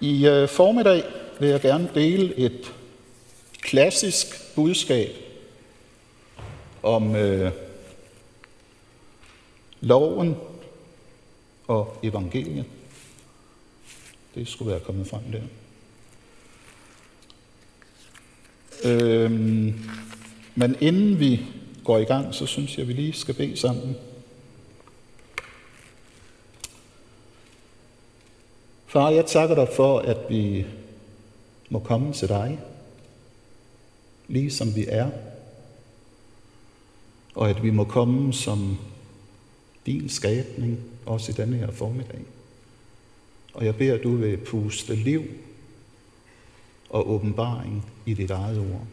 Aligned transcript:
I 0.00 0.26
øh, 0.26 0.48
formiddag 0.48 1.04
vil 1.40 1.48
jeg 1.48 1.60
gerne 1.60 1.90
dele 1.94 2.38
et 2.38 2.72
klassisk 3.60 4.54
budskab 4.54 5.10
om 6.82 7.16
øh, 7.16 7.52
loven 9.80 10.36
og 11.66 11.98
evangeliet. 12.02 12.64
Det 14.34 14.48
skulle 14.48 14.70
være 14.70 14.80
kommet 14.80 15.06
frem 15.06 15.22
der. 15.32 15.42
Øhm, 18.84 19.80
men 20.54 20.76
inden 20.80 21.20
vi 21.20 21.40
går 21.84 21.98
i 21.98 22.04
gang, 22.04 22.34
så 22.34 22.46
synes 22.46 22.76
jeg, 22.76 22.82
at 22.82 22.88
vi 22.88 22.92
lige 22.92 23.12
skal 23.12 23.34
bede 23.34 23.56
sammen. 23.56 23.96
Far, 28.90 29.10
jeg 29.10 29.26
takker 29.26 29.54
dig 29.54 29.68
for, 29.76 29.98
at 29.98 30.18
vi 30.28 30.66
må 31.68 31.78
komme 31.78 32.12
til 32.12 32.28
dig, 32.28 32.60
lige 34.28 34.50
som 34.50 34.76
vi 34.76 34.86
er, 34.88 35.10
og 37.34 37.50
at 37.50 37.62
vi 37.62 37.70
må 37.70 37.84
komme 37.84 38.32
som 38.32 38.78
din 39.86 40.08
skabning, 40.08 40.78
også 41.06 41.32
i 41.32 41.34
denne 41.34 41.56
her 41.56 41.70
formiddag. 41.70 42.20
Og 43.54 43.64
jeg 43.64 43.76
beder, 43.76 43.94
at 43.94 44.02
du 44.02 44.16
vil 44.16 44.36
puste 44.36 44.94
liv 44.94 45.24
og 46.88 47.10
åbenbaring 47.10 47.86
i 48.06 48.14
dit 48.14 48.30
eget 48.30 48.58
ord. 48.58 48.86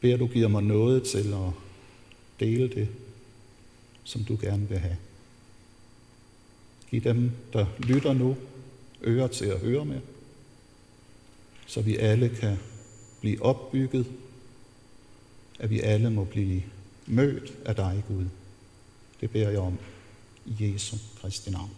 Beder, 0.00 0.16
du 0.16 0.26
giver 0.26 0.48
mig 0.48 0.62
noget 0.62 1.02
til 1.02 1.32
at 1.32 1.52
dele 2.40 2.68
det, 2.68 2.88
som 4.04 4.24
du 4.24 4.38
gerne 4.40 4.68
vil 4.68 4.78
have. 4.78 4.96
Giv 6.94 7.02
dem, 7.02 7.30
der 7.52 7.66
lytter 7.78 8.12
nu, 8.12 8.36
ører 9.04 9.26
til 9.26 9.44
at 9.44 9.60
høre 9.60 9.84
med, 9.84 10.00
så 11.66 11.80
vi 11.80 11.96
alle 11.96 12.28
kan 12.28 12.56
blive 13.20 13.42
opbygget, 13.42 14.06
at 15.58 15.70
vi 15.70 15.80
alle 15.80 16.10
må 16.10 16.24
blive 16.24 16.62
mødt 17.06 17.52
af 17.64 17.76
dig, 17.76 18.04
Gud. 18.08 18.24
Det 19.20 19.30
beder 19.30 19.50
jeg 19.50 19.58
om 19.58 19.78
i 20.46 20.72
Jesu 20.72 20.96
Kristi 21.20 21.50
navn. 21.50 21.70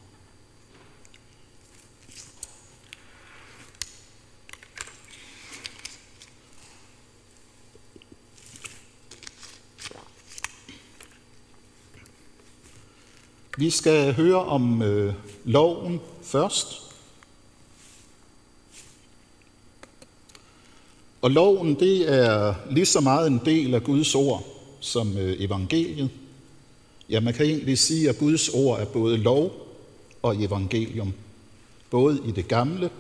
Vi 13.59 13.71
skal 13.71 14.15
høre 14.15 14.45
om 14.45 14.83
øh, 14.83 15.15
loven 15.45 16.01
først. 16.23 16.83
Og 21.23 21.31
loven, 21.31 21.81
det 21.81 22.13
er 22.13 22.55
lige 22.71 22.87
så 22.87 23.01
meget 23.01 23.27
en 23.27 23.41
del 23.45 23.75
af 23.75 23.83
Guds 23.83 24.15
ord 24.15 24.47
som 24.81 25.19
øh, 25.19 25.41
evangeliet. 25.41 26.11
Ja, 27.09 27.21
man 27.21 27.35
kan 27.35 27.47
egentlig 27.47 27.79
sige, 27.79 28.09
at 28.09 28.19
Guds 28.19 28.49
ord 28.49 28.81
er 28.81 28.85
både 28.85 29.17
lov 29.17 29.53
og 30.23 30.43
evangelium. 30.43 31.13
Både 31.91 32.21
i 32.27 32.31
det 32.31 32.49
gamle 32.49 32.91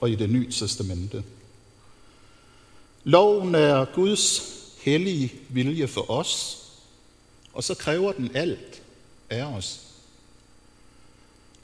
og 0.00 0.10
i 0.10 0.14
det 0.14 0.30
nye 0.30 0.50
testamente. 0.50 1.24
Loven 3.04 3.54
er 3.54 3.84
Guds 3.94 4.42
hellige 4.80 5.32
vilje 5.48 5.86
for 5.86 6.10
os, 6.10 6.64
og 7.52 7.64
så 7.64 7.74
kræver 7.74 8.12
den 8.12 8.30
alt 8.34 8.82
af 9.30 9.44
os. 9.44 9.87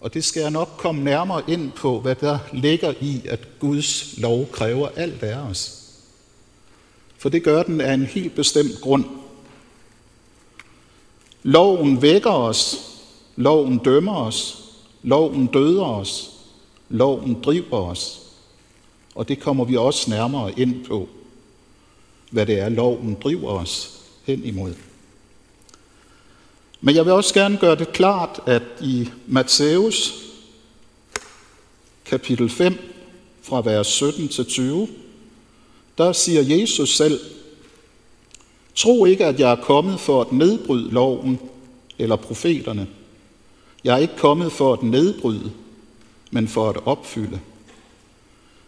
Og 0.05 0.15
det 0.15 0.25
skal 0.25 0.41
jeg 0.41 0.51
nok 0.51 0.69
komme 0.79 1.05
nærmere 1.05 1.43
ind 1.49 1.73
på, 1.73 2.01
hvad 2.01 2.15
der 2.15 2.39
ligger 2.53 2.95
i, 3.01 3.23
at 3.29 3.49
Guds 3.59 4.19
lov 4.19 4.47
kræver 4.53 4.89
alt 4.97 5.23
af 5.23 5.37
os. 5.37 5.91
For 7.19 7.29
det 7.29 7.43
gør 7.45 7.63
den 7.63 7.81
af 7.81 7.95
en 7.95 8.05
helt 8.05 8.35
bestemt 8.35 8.81
grund. 8.81 9.05
Loven 11.43 12.03
vækker 12.03 12.31
os, 12.31 12.77
loven 13.37 13.79
dømmer 13.79 14.17
os, 14.17 14.64
loven 15.03 15.47
døder 15.47 15.85
os, 15.85 16.31
loven 16.89 17.43
driver 17.43 17.79
os. 17.91 18.20
Og 19.14 19.29
det 19.29 19.41
kommer 19.41 19.64
vi 19.64 19.77
også 19.77 20.11
nærmere 20.11 20.61
ind 20.61 20.85
på, 20.85 21.09
hvad 22.31 22.47
det 22.47 22.61
er, 22.61 22.69
loven 22.69 23.17
driver 23.23 23.51
os 23.51 24.01
hen 24.25 24.45
imod. 24.45 24.75
Men 26.84 26.95
jeg 26.95 27.05
vil 27.05 27.12
også 27.12 27.34
gerne 27.34 27.56
gøre 27.56 27.77
det 27.77 27.92
klart, 27.92 28.40
at 28.46 28.62
i 28.80 29.08
Matthæus 29.27 30.14
kapitel 32.05 32.50
5, 32.50 32.78
fra 33.42 33.61
vers 33.61 33.86
17 33.86 34.28
til 34.28 34.46
20, 34.46 34.89
der 35.98 36.12
siger 36.12 36.42
Jesus 36.42 36.96
selv, 36.96 37.20
Tro 38.74 39.05
ikke, 39.05 39.27
at 39.27 39.40
jeg 39.40 39.52
er 39.52 39.62
kommet 39.62 40.00
for 40.00 40.20
at 40.20 40.33
nedbryde 40.33 40.90
loven 40.90 41.40
eller 41.98 42.17
profeterne. 42.17 42.86
Jeg 43.84 43.95
er 43.95 43.98
ikke 43.98 44.16
kommet 44.16 44.52
for 44.52 44.72
at 44.72 44.83
nedbryde, 44.83 45.52
men 46.30 46.48
for 46.48 46.68
at 46.68 46.77
opfylde. 46.86 47.40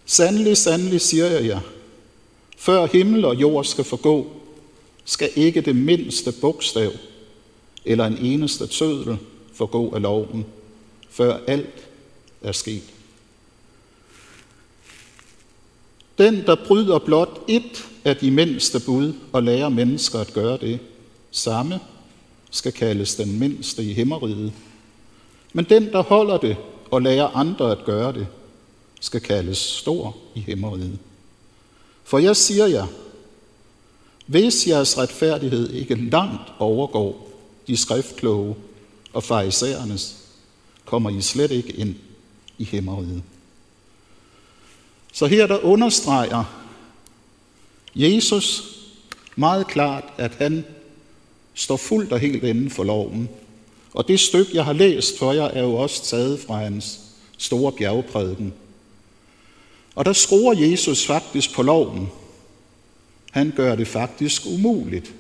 Sandelig, 0.07 0.57
sandelig 0.57 1.01
siger 1.01 1.27
jeg 1.27 1.47
jer, 1.47 1.61
før 2.57 2.87
himmel 2.87 3.25
og 3.25 3.37
jord 3.37 3.65
skal 3.65 3.85
forgå, 3.85 4.27
skal 5.05 5.31
ikke 5.37 5.61
det 5.61 5.77
mindste 5.77 6.33
bogstav 6.41 6.91
eller 7.87 8.07
en 8.07 8.19
eneste 8.19 8.67
tødel 8.67 9.19
forgå 9.55 9.95
af 9.95 10.03
loven, 10.03 10.47
før 11.11 11.39
alt 11.47 11.89
er 12.43 12.53
sket. 12.53 12.83
Den, 16.19 16.47
der 16.47 16.57
bryder 16.67 16.99
blot 16.99 17.41
et 17.49 17.89
af 18.05 18.17
de 18.17 18.31
mindste 18.31 18.81
bud 18.81 19.13
og 19.33 19.43
lærer 19.43 19.69
mennesker 19.69 20.19
at 20.19 20.33
gøre 20.33 20.59
det, 20.59 20.79
samme 21.31 21.81
skal 22.51 22.73
kaldes 22.73 23.15
den 23.15 23.39
mindste 23.39 23.85
i 23.85 23.93
himmeriget. 23.93 24.53
Men 25.53 25.65
den, 25.65 25.93
der 25.93 26.03
holder 26.03 26.39
det 26.39 26.57
og 26.91 27.03
lærer 27.03 27.37
andre 27.37 27.73
at 27.73 27.85
gøre 27.85 28.13
det, 28.13 28.27
skal 29.01 29.21
kaldes 29.21 29.59
stor 29.59 30.17
i 30.35 30.41
himmeriget. 30.41 30.99
For 32.05 32.19
jeg 32.19 32.37
siger 32.37 32.67
jer, 32.67 32.87
hvis 34.27 34.69
jeres 34.69 34.99
retfærdighed 34.99 35.71
ikke 35.71 35.95
langt 35.95 36.53
overgår 36.59 37.26
de 37.67 37.77
skriftkloge 37.77 38.55
og 39.13 39.25
farisæernes, 39.25 40.17
kommer 40.85 41.11
I 41.11 41.23
slet 41.23 41.51
ikke 41.51 41.73
ind 41.73 41.95
i 42.59 42.65
himmeriget. 42.65 43.23
Så 45.13 45.27
her 45.27 45.47
der 45.47 45.65
understreger 45.65 46.45
Jesus 47.95 48.63
meget 49.37 49.67
klart, 49.67 50.05
at 50.19 50.35
han 50.35 50.65
står 51.55 51.77
fuldt 51.77 52.13
og 52.13 52.19
helt 52.19 52.45
inden 52.45 52.71
for 52.71 52.85
loven. 52.85 53.29
Og 53.93 54.09
det 54.09 54.21
stykke, 54.21 54.51
jeg 54.55 54.65
har 54.65 54.73
læst 54.73 55.19
for 55.19 55.33
jer, 55.33 55.45
er 55.45 55.63
jo 55.63 55.75
også 55.75 56.05
taget 56.05 56.41
fra 56.41 56.57
hans 56.57 57.01
store 57.39 57.73
bjergprædiken. 57.73 58.55
Og 59.95 60.05
der 60.05 60.13
skruer 60.13 60.55
Jesus 60.55 61.07
faktisk 61.07 61.55
på 61.55 61.63
loven. 61.63 62.09
Han 63.31 63.53
gør 63.57 63.75
det 63.75 63.89
faktisk 63.89 64.43
umuligt 64.47 65.15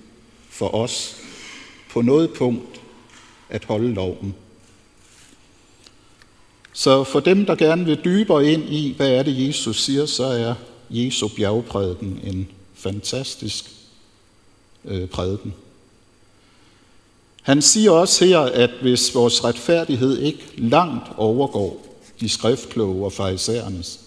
for 0.48 0.74
os 0.74 1.16
på 1.96 2.02
noget 2.02 2.30
punkt 2.32 2.80
at 3.48 3.64
holde 3.64 3.94
loven. 3.94 4.34
Så 6.72 7.04
for 7.04 7.20
dem, 7.20 7.46
der 7.46 7.54
gerne 7.54 7.84
vil 7.84 8.00
dybere 8.04 8.52
ind 8.52 8.62
i, 8.68 8.94
hvad 8.96 9.10
er 9.10 9.22
det, 9.22 9.48
Jesus 9.48 9.84
siger, 9.84 10.06
så 10.06 10.24
er 10.24 10.54
Jesu 10.90 11.28
bjergprædiken 11.28 12.20
en 12.24 12.48
fantastisk 12.74 13.70
øh, 14.84 15.08
prædiken. 15.08 15.54
Han 17.42 17.62
siger 17.62 17.90
også 17.90 18.24
her, 18.24 18.40
at 18.40 18.70
hvis 18.82 19.14
vores 19.14 19.44
retfærdighed 19.44 20.18
ikke 20.18 20.44
langt 20.56 21.08
overgår 21.16 21.98
de 22.20 22.28
skriftkloge 22.28 23.04
og 23.04 23.12
farisæernes, 23.12 24.00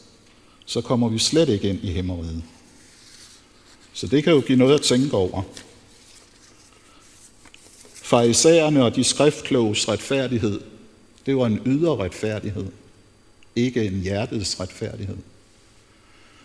så 0.65 0.81
kommer 0.81 1.09
vi 1.09 1.19
slet 1.19 1.49
ikke 1.49 1.69
ind 1.69 1.79
i 1.83 1.91
himmeriget. 1.91 2.43
Så 3.93 4.07
det 4.07 4.23
kan 4.23 4.33
jo 4.33 4.39
give 4.47 4.57
noget 4.57 4.73
at 4.73 4.81
tænke 4.81 5.17
over. 5.17 5.43
Farisæerne 8.09 8.83
og 8.83 8.95
de 8.95 9.03
skriftkloges 9.03 9.87
retfærdighed, 9.87 10.61
det 11.25 11.37
var 11.37 11.45
en 11.45 11.61
ydre 11.65 11.95
retfærdighed, 11.95 12.65
ikke 13.55 13.85
en 13.85 14.01
hjertets 14.01 14.59
retfærdighed. 14.59 15.17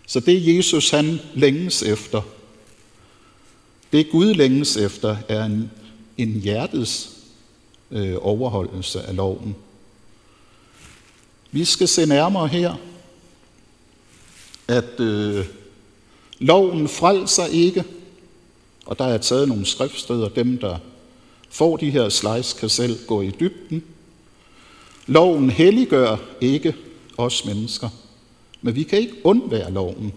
Så 0.06 0.20
det 0.20 0.56
Jesus 0.56 0.90
han 0.90 1.19
længes 1.34 1.82
efter, 1.82 2.22
det 3.93 4.11
Gud 4.11 4.34
længes 4.34 4.76
efter, 4.76 5.16
er 5.28 5.44
en, 5.44 5.70
en 6.19 6.40
hjertets 6.40 7.11
øh, 7.90 8.16
overholdelse 8.20 9.02
af 9.02 9.16
loven. 9.16 9.56
Vi 11.50 11.64
skal 11.64 11.88
se 11.88 12.06
nærmere 12.06 12.49
her, 12.49 12.75
at 14.69 15.00
øh, 15.00 15.46
loven 16.38 16.88
frelser 16.88 17.46
ikke, 17.46 17.84
og 18.87 18.99
der 18.99 19.05
er 19.05 19.19
taget 19.19 19.49
nogle 19.49 19.66
skriftsteder, 19.66 20.28
dem 20.28 20.58
der 20.58 20.78
får 21.55 21.77
de 21.77 21.91
her 21.91 22.09
slides, 22.09 22.53
kan 22.53 22.69
selv 22.69 23.06
gå 23.06 23.23
i 23.23 23.31
dybden. 23.31 23.85
Loven 25.06 25.51
helliggør 25.51 26.17
ikke, 26.41 26.75
os 27.17 27.45
mennesker. 27.45 27.89
Men 28.62 28.75
vi 28.75 28.83
kan 28.83 28.99
ikke 28.99 29.27
undvære 29.27 29.73
loven. 29.73 30.12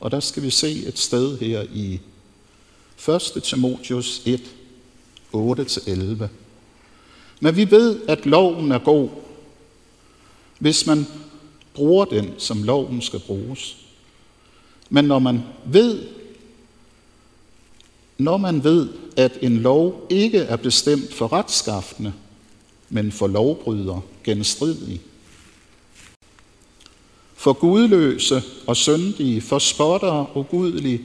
Og 0.00 0.10
der 0.10 0.20
skal 0.20 0.42
vi 0.42 0.50
se 0.50 0.86
et 0.86 0.98
sted 0.98 1.38
her 1.38 1.62
i 1.72 2.00
1. 3.08 3.42
Timotius 3.42 4.22
1, 4.26 4.40
8-11. 5.34 6.24
Men 7.40 7.56
vi 7.56 7.70
ved, 7.70 8.00
at 8.08 8.26
loven 8.26 8.72
er 8.72 8.78
god, 8.78 9.08
hvis 10.58 10.86
man 10.86 11.06
bruger 11.74 12.04
den, 12.04 12.34
som 12.38 12.62
loven 12.62 13.02
skal 13.02 13.20
bruges. 13.20 13.76
Men 14.90 15.04
når 15.04 15.18
man 15.18 15.42
ved, 15.66 16.06
når 18.18 18.36
man 18.36 18.64
ved, 18.64 18.88
at 19.16 19.38
en 19.42 19.56
lov 19.56 20.06
ikke 20.10 20.38
er 20.38 20.56
bestemt 20.56 21.14
for 21.14 21.32
retskaffende, 21.32 22.12
men 22.88 23.12
for 23.12 23.26
lovbryder 23.26 24.00
genstridige, 24.24 25.00
for 27.34 27.52
gudløse 27.52 28.42
og 28.66 28.76
syndige, 28.76 29.40
for 29.40 29.58
spottere 29.58 30.26
og 30.26 30.48
gudelige, 30.48 31.02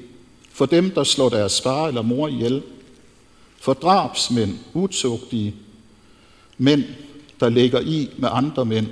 for 0.51 0.65
dem, 0.65 0.91
der 0.91 1.03
slår 1.03 1.29
deres 1.29 1.61
far 1.61 1.87
eller 1.87 2.01
mor 2.01 2.27
ihjel, 2.27 2.61
for 3.59 3.73
drabsmænd, 3.73 4.57
utugtige, 4.73 5.55
mænd, 6.57 6.83
der 7.39 7.49
ligger 7.49 7.81
i 7.81 8.09
med 8.17 8.29
andre 8.31 8.65
mænd, 8.65 8.87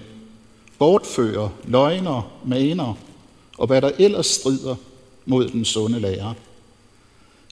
bortfører, 0.79 1.49
løgner, 1.67 2.31
maner 2.45 2.93
og 3.57 3.67
hvad 3.67 3.81
der 3.81 3.91
ellers 3.99 4.25
strider 4.25 4.75
mod 5.25 5.47
den 5.47 5.65
sunde 5.65 5.99
lærer. 5.99 6.33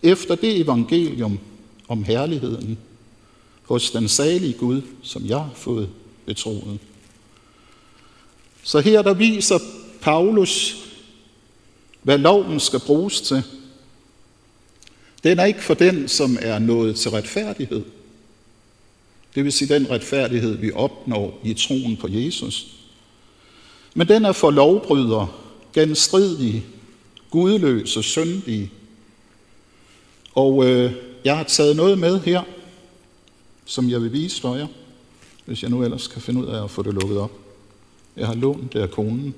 Efter 0.05 0.35
det 0.35 0.61
evangelium 0.61 1.39
om 1.87 2.03
herligheden 2.03 2.77
hos 3.63 3.91
den 3.91 4.07
salige 4.07 4.53
Gud, 4.53 4.81
som 5.03 5.25
jeg 5.25 5.37
har 5.37 5.53
fået 5.55 5.89
betroet. 6.25 6.79
Så 8.63 8.79
her 8.79 9.01
der 9.01 9.13
viser 9.13 9.59
Paulus, 10.01 10.85
hvad 12.01 12.17
loven 12.17 12.59
skal 12.59 12.79
bruges 12.79 13.21
til. 13.21 13.43
Den 15.23 15.39
er 15.39 15.45
ikke 15.45 15.63
for 15.63 15.73
den, 15.73 16.07
som 16.07 16.37
er 16.41 16.59
nået 16.59 16.95
til 16.95 17.11
retfærdighed. 17.11 17.83
Det 19.35 19.43
vil 19.43 19.51
sige 19.51 19.73
den 19.73 19.89
retfærdighed, 19.89 20.57
vi 20.57 20.71
opnår 20.71 21.39
i 21.43 21.53
troen 21.53 21.97
på 21.97 22.07
Jesus. 22.07 22.67
Men 23.93 24.07
den 24.07 24.25
er 24.25 24.31
for 24.31 24.51
lovbrydere, 24.51 25.27
genstridige, 25.73 26.65
gudløse, 27.29 28.03
syndige. 28.03 28.71
Og 30.35 30.65
øh, 30.65 30.93
jeg 31.23 31.37
har 31.37 31.43
taget 31.43 31.75
noget 31.75 31.99
med 31.99 32.19
her, 32.19 32.41
som 33.65 33.89
jeg 33.89 34.01
vil 34.01 34.13
vise 34.13 34.41
for 34.41 34.55
jer, 34.55 34.67
hvis 35.45 35.63
jeg 35.63 35.71
nu 35.71 35.83
ellers 35.83 36.07
kan 36.07 36.21
finde 36.21 36.41
ud 36.41 36.45
af 36.45 36.63
at 36.63 36.71
få 36.71 36.83
det 36.83 36.93
lukket 36.93 37.17
op. 37.17 37.31
Jeg 38.15 38.27
har 38.27 38.35
lånt 38.35 38.73
det 38.73 38.79
af 38.79 38.91
konen. 38.91 39.35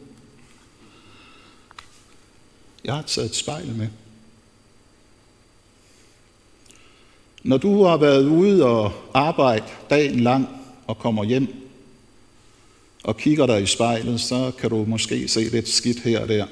Jeg 2.84 2.96
har 2.96 3.02
taget 3.02 3.30
et 3.30 3.36
spejl 3.36 3.76
med. 3.76 3.88
Når 7.44 7.58
du 7.58 7.84
har 7.84 7.98
været 7.98 8.26
ude 8.26 8.66
og 8.66 8.92
arbejde 9.14 9.66
dagen 9.90 10.20
lang 10.20 10.48
og 10.88 10.98
kommer 10.98 11.24
hjem 11.24 11.56
og 13.04 13.18
kigger 13.18 13.46
dig 13.46 13.64
i 13.64 13.66
spejlet, 13.66 14.22
så 14.22 14.52
kan 14.60 14.70
du 14.70 14.86
måske 14.86 15.28
se 15.28 15.40
lidt 15.40 15.70
skidt 15.70 16.00
her 16.00 16.20
og 16.20 16.28
der. 16.28 16.46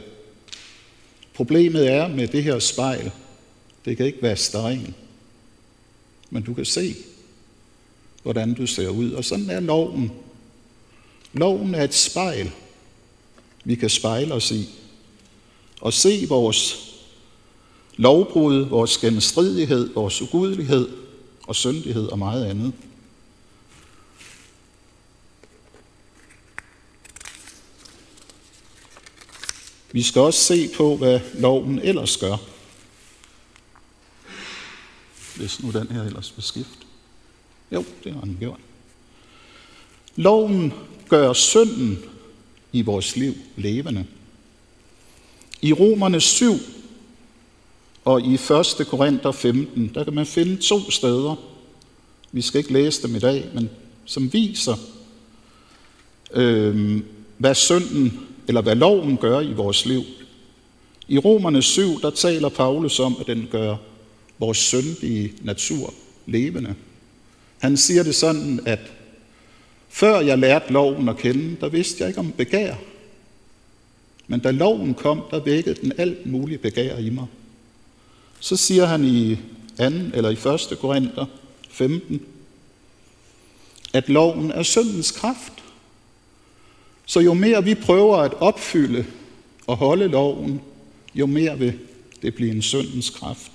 Problemet 1.34 1.92
er 1.92 2.08
med 2.08 2.28
det 2.28 2.44
her 2.44 2.60
spejl, 2.60 3.12
det 3.86 3.98
kan 3.98 4.06
ikke 4.06 4.22
være 4.22 4.38
stegen, 4.38 4.96
men 6.30 6.44
du 6.44 6.54
kan 6.54 6.66
se, 6.66 6.96
hvordan 8.24 8.54
du 8.54 8.68
ser 8.68 8.90
ud. 8.90 9.12
Og 9.12 9.26
sådan 9.26 9.50
er 9.50 9.60
loven. 9.60 10.12
Loven 11.34 11.76
er 11.76 11.84
et 11.84 11.94
spejl, 11.94 12.52
vi 13.64 13.76
kan 13.76 13.90
spejle 13.90 14.34
os 14.34 14.52
i 14.52 14.70
og 15.82 15.94
se 15.94 16.26
vores 16.30 16.92
lovbrud, 17.98 18.66
vores 18.66 18.98
genstridighed, 18.98 19.94
vores 19.94 20.22
ugudelighed 20.22 20.90
og 21.48 21.56
syndighed 21.56 22.08
og 22.08 22.20
meget 22.20 22.46
andet. 22.46 22.74
Vi 29.92 30.04
skal 30.04 30.22
også 30.22 30.40
se 30.40 30.70
på, 30.78 30.96
hvad 30.96 31.20
loven 31.34 31.80
ellers 31.80 32.18
gør. 32.18 32.55
Hvis 35.36 35.64
nu 35.64 35.72
den 35.72 35.88
her 35.88 36.04
ellers 36.04 36.34
vil 36.36 36.44
skifte. 36.44 36.86
Jo, 37.72 37.86
det 38.04 38.14
har 38.14 38.22
den 38.22 38.38
gjort. 38.40 38.60
Loven 40.16 40.74
gør 41.10 41.34
synden 41.34 42.00
i 42.72 42.82
vores 42.82 43.16
liv 43.16 43.34
levende. 43.56 44.06
I 45.62 45.74
Romerne 45.74 46.22
7 46.22 46.54
og 48.06 48.22
i 48.22 48.34
1. 48.34 48.88
Korinther 48.88 49.32
15, 49.32 49.92
der 49.94 50.04
kan 50.04 50.14
man 50.14 50.26
finde 50.26 50.58
to 50.58 50.92
steder, 50.92 51.36
vi 52.32 52.42
skal 52.42 52.60
ikke 52.60 52.74
læse 52.74 53.08
dem 53.08 53.16
i 53.16 53.20
dag, 53.20 53.50
men 53.54 53.70
som 54.06 54.34
viser, 54.34 54.76
øh, 56.34 57.02
hvad 57.38 57.56
synden, 57.56 58.20
eller 58.48 58.62
hvad 58.62 58.76
loven 58.76 59.18
gør 59.18 59.40
i 59.40 59.54
vores 59.54 59.86
liv. 59.86 60.04
I 61.08 61.18
Romerne 61.18 61.62
7, 61.62 62.02
der 62.02 62.10
taler 62.10 62.50
Paulus 62.50 63.00
om, 63.00 63.18
at 63.20 63.28
den 63.28 63.48
gør 63.52 63.76
vores 64.40 64.58
syndige 64.58 65.34
natur 65.42 65.94
levende. 66.26 66.76
Han 67.60 67.78
siger 67.78 68.04
det 68.04 68.16
sådan, 68.16 68.60
at 68.66 68.80
før 69.90 70.20
jeg 70.20 70.38
lærte 70.38 70.74
loven 70.74 71.10
at 71.10 71.18
kende, 71.18 71.56
der 71.62 71.70
vidste 71.70 72.02
jeg 72.02 72.08
ikke 72.08 72.20
om 72.20 72.32
begær. 72.32 72.76
Men 74.28 74.40
da 74.40 74.52
loven 74.52 74.94
kom, 74.94 75.22
der 75.32 75.40
vækkede 75.40 75.76
den 75.82 75.92
alt 75.98 76.26
muligt 76.26 76.62
begær 76.62 76.98
i 76.98 77.10
mig. 77.10 77.26
Så 78.40 78.56
siger 78.56 78.86
han 78.86 79.06
i 79.06 79.36
2. 79.36 79.84
eller 80.14 80.30
i 80.30 80.74
1. 80.74 80.80
Korinther 80.80 81.26
15, 81.70 82.22
at 83.94 84.10
loven 84.10 84.52
er 84.52 84.64
syndens 84.64 85.12
kraft. 85.12 85.54
Så 87.06 87.20
jo 87.20 87.34
mere 87.34 87.64
vi 87.64 87.76
prøver 87.76 88.18
at 88.18 88.34
opfylde 88.34 89.06
og 89.68 89.78
holde 89.78 90.08
loven, 90.08 90.62
jo 91.16 91.26
mere 91.26 91.60
vil 91.60 91.80
det 92.22 92.36
blive 92.36 92.52
en 92.52 92.62
syndens 92.62 93.10
kraft 93.10 93.55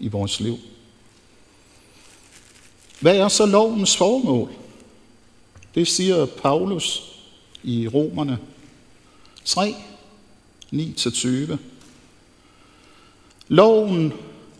i 0.00 0.08
vores 0.08 0.40
liv. 0.40 0.58
Hvad 3.00 3.16
er 3.16 3.28
så 3.28 3.46
lovens 3.46 3.96
formål? 3.96 4.50
Det 5.74 5.88
siger 5.88 6.26
Paulus 6.26 7.02
i 7.62 7.88
Romerne 7.88 8.38
3, 9.44 9.74
9-20. 10.72 11.56
Loven 13.48 14.12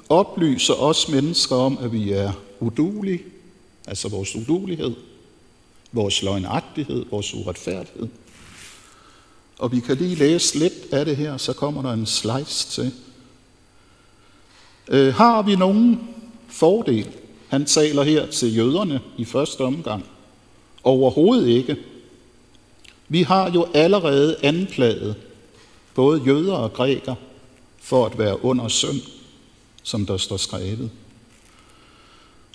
oplyser 0.09 0.75
os 0.75 1.09
mennesker 1.09 1.57
om, 1.57 1.79
at 1.79 1.93
vi 1.93 2.13
er 2.13 2.33
udulige, 2.61 3.23
altså 3.87 4.09
vores 4.09 4.37
udulighed, 4.37 4.95
vores 5.93 6.23
løgnagtighed, 6.23 7.05
vores 7.11 7.35
uretfærdighed. 7.35 8.09
Og 9.59 9.73
vi 9.73 9.81
kan 9.81 9.97
lige 9.97 10.15
læse 10.15 10.59
lidt 10.59 10.93
af 10.93 11.05
det 11.05 11.17
her, 11.17 11.37
så 11.37 11.53
kommer 11.53 11.83
der 11.83 11.93
en 11.93 12.07
slice 12.07 12.69
til. 12.69 12.93
Øh, 14.91 15.15
har 15.15 15.43
vi 15.43 15.57
nogen 15.57 16.01
fordel? 16.49 17.09
Han 17.49 17.65
taler 17.65 18.03
her 18.03 18.27
til 18.27 18.57
jøderne 18.57 19.01
i 19.17 19.25
første 19.25 19.61
omgang. 19.61 20.05
Overhovedet 20.85 21.49
ikke. 21.49 21.77
Vi 23.09 23.23
har 23.23 23.51
jo 23.51 23.67
allerede 23.75 24.37
anklaget 24.43 25.15
både 25.95 26.23
jøder 26.27 26.55
og 26.55 26.73
græker 26.73 27.15
for 27.81 28.07
at 28.07 28.19
være 28.19 28.45
under 28.45 28.69
synd, 28.69 29.01
som 29.83 30.07
der 30.07 30.17
står 30.17 30.37
skrevet. 30.37 30.91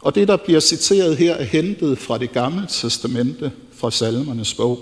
Og 0.01 0.15
det, 0.15 0.27
der 0.27 0.37
bliver 0.37 0.59
citeret 0.59 1.17
her, 1.17 1.33
er 1.33 1.43
hentet 1.43 1.97
fra 1.97 2.17
det 2.17 2.31
gamle 2.31 2.67
testamente, 2.69 3.51
fra 3.73 3.91
salmernes 3.91 4.53
bog. 4.53 4.79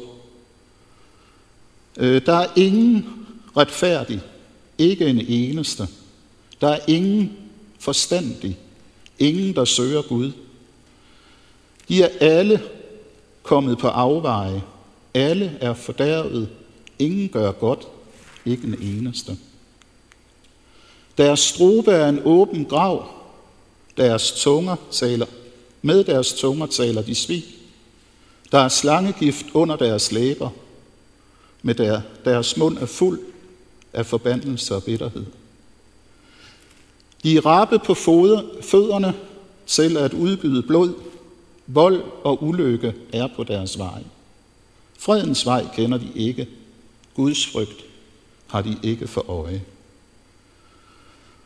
Øh, 1.98 2.26
der 2.26 2.34
er 2.34 2.48
ingen 2.56 3.06
retfærdig, 3.58 4.22
ikke 4.78 5.06
en 5.06 5.20
eneste. 5.28 5.88
Der 6.62 6.68
er 6.68 6.80
ingen 6.88 7.38
forstandig, 7.84 8.58
ingen, 9.20 9.56
der 9.56 9.66
søger 9.66 10.02
Gud. 10.02 10.32
De 11.90 12.04
er 12.04 12.10
alle 12.20 12.62
kommet 13.44 13.78
på 13.78 13.88
afveje. 13.88 14.64
Alle 15.14 15.58
er 15.62 15.74
fordærvet. 15.74 16.50
Ingen 17.00 17.30
gør 17.30 17.52
godt, 17.52 17.88
ikke 18.46 18.68
en 18.68 18.82
eneste. 18.82 19.38
Deres 21.18 21.40
strobe 21.40 21.92
er 21.92 22.10
en 22.10 22.22
åben 22.26 22.66
grav. 22.66 23.08
Deres 23.98 24.32
tunger 24.32 24.76
taler, 24.92 25.26
med 25.82 26.04
deres 26.04 26.34
tunger 26.34 26.66
taler 26.66 27.02
de 27.02 27.16
svig. 27.16 27.44
Der 28.52 28.60
er 28.60 28.70
slangegift 28.70 29.46
under 29.54 29.76
deres 29.76 30.12
læber. 30.12 30.50
Med 31.62 31.76
der, 31.76 32.02
deres 32.26 32.58
mund 32.58 32.78
er 32.78 32.86
fuld 32.86 33.20
af 33.94 34.06
forbandelse 34.06 34.76
og 34.76 34.84
bitterhed. 34.84 35.26
De 37.24 37.38
er 37.38 37.46
rappe 37.46 37.80
på 37.80 37.94
fødderne 38.62 39.14
til 39.68 39.98
at 39.98 40.14
udbyde 40.14 40.64
blod. 40.64 40.94
Vold 41.68 42.04
og 42.24 42.44
ulykke 42.44 42.94
er 43.14 43.28
på 43.36 43.44
deres 43.44 43.78
vej. 43.78 44.04
Fredens 45.00 45.46
vej 45.46 45.66
kender 45.76 45.98
de 45.98 46.10
ikke. 46.16 46.48
Guds 47.16 47.48
frygt 47.48 47.86
har 48.48 48.62
de 48.62 48.78
ikke 48.84 49.08
for 49.08 49.30
øje. 49.30 49.64